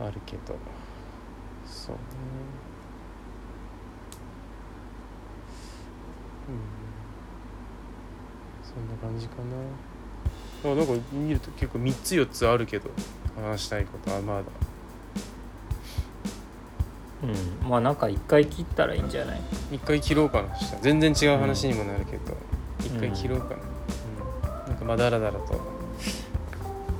[0.00, 0.56] あるけど。
[1.64, 2.00] そうね。
[6.48, 6.58] うん。
[8.62, 9.42] そんな感じかな。
[10.64, 12.90] あなんか見ると結構3つ4つあるけど
[13.36, 14.44] 話したいことはまだ
[17.22, 17.26] う
[17.66, 17.70] ん。
[17.70, 19.40] まあなんか一回切ったらいいんじゃない？
[19.72, 20.56] 一回切ろうかな。
[20.58, 22.36] したら全然違う話にもなるけど
[22.80, 23.56] 一、回切ろうかな、
[24.64, 24.68] うん。
[24.68, 25.60] なんかまあだらだらと。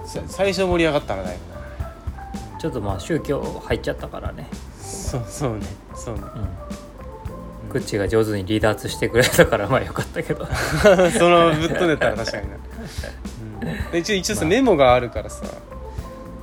[0.06, 2.60] さ最初盛り上がったらだいぶな。
[2.60, 4.48] ちょっとまあ宗教入っちゃったからね。
[4.80, 5.66] そうそうね。
[5.94, 7.70] そうね、うん。
[7.70, 10.46] グッチが上手に離脱してくれたからまあよかったけど。
[11.18, 14.50] そのぶっ飛んでたら確かにな、うん、で一応一応さ、まあ。
[14.50, 15.44] メモがあるからさ、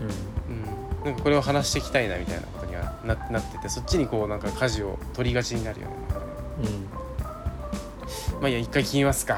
[0.02, 0.56] うん。
[0.56, 2.42] うん、なんかこれを話していきたいなみたいな。
[2.42, 2.63] こ
[3.04, 5.94] ななっててそっちにこうなんか舵を取りがちになるよね。
[6.64, 8.42] うん。
[8.42, 9.38] まあいいや一回切りますか。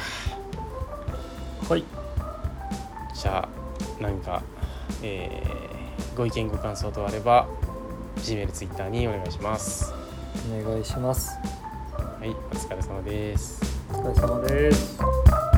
[1.69, 1.83] はい。
[3.13, 3.47] じゃ
[3.99, 4.43] あなんか、
[5.01, 5.65] えー
[6.15, 7.47] ご意見ご感想等あれば
[8.17, 9.93] Gmail、Twitter にお願いします。
[10.49, 11.37] お願いします。
[11.97, 13.61] はいお疲れ様です。
[13.91, 15.54] お疲れ様です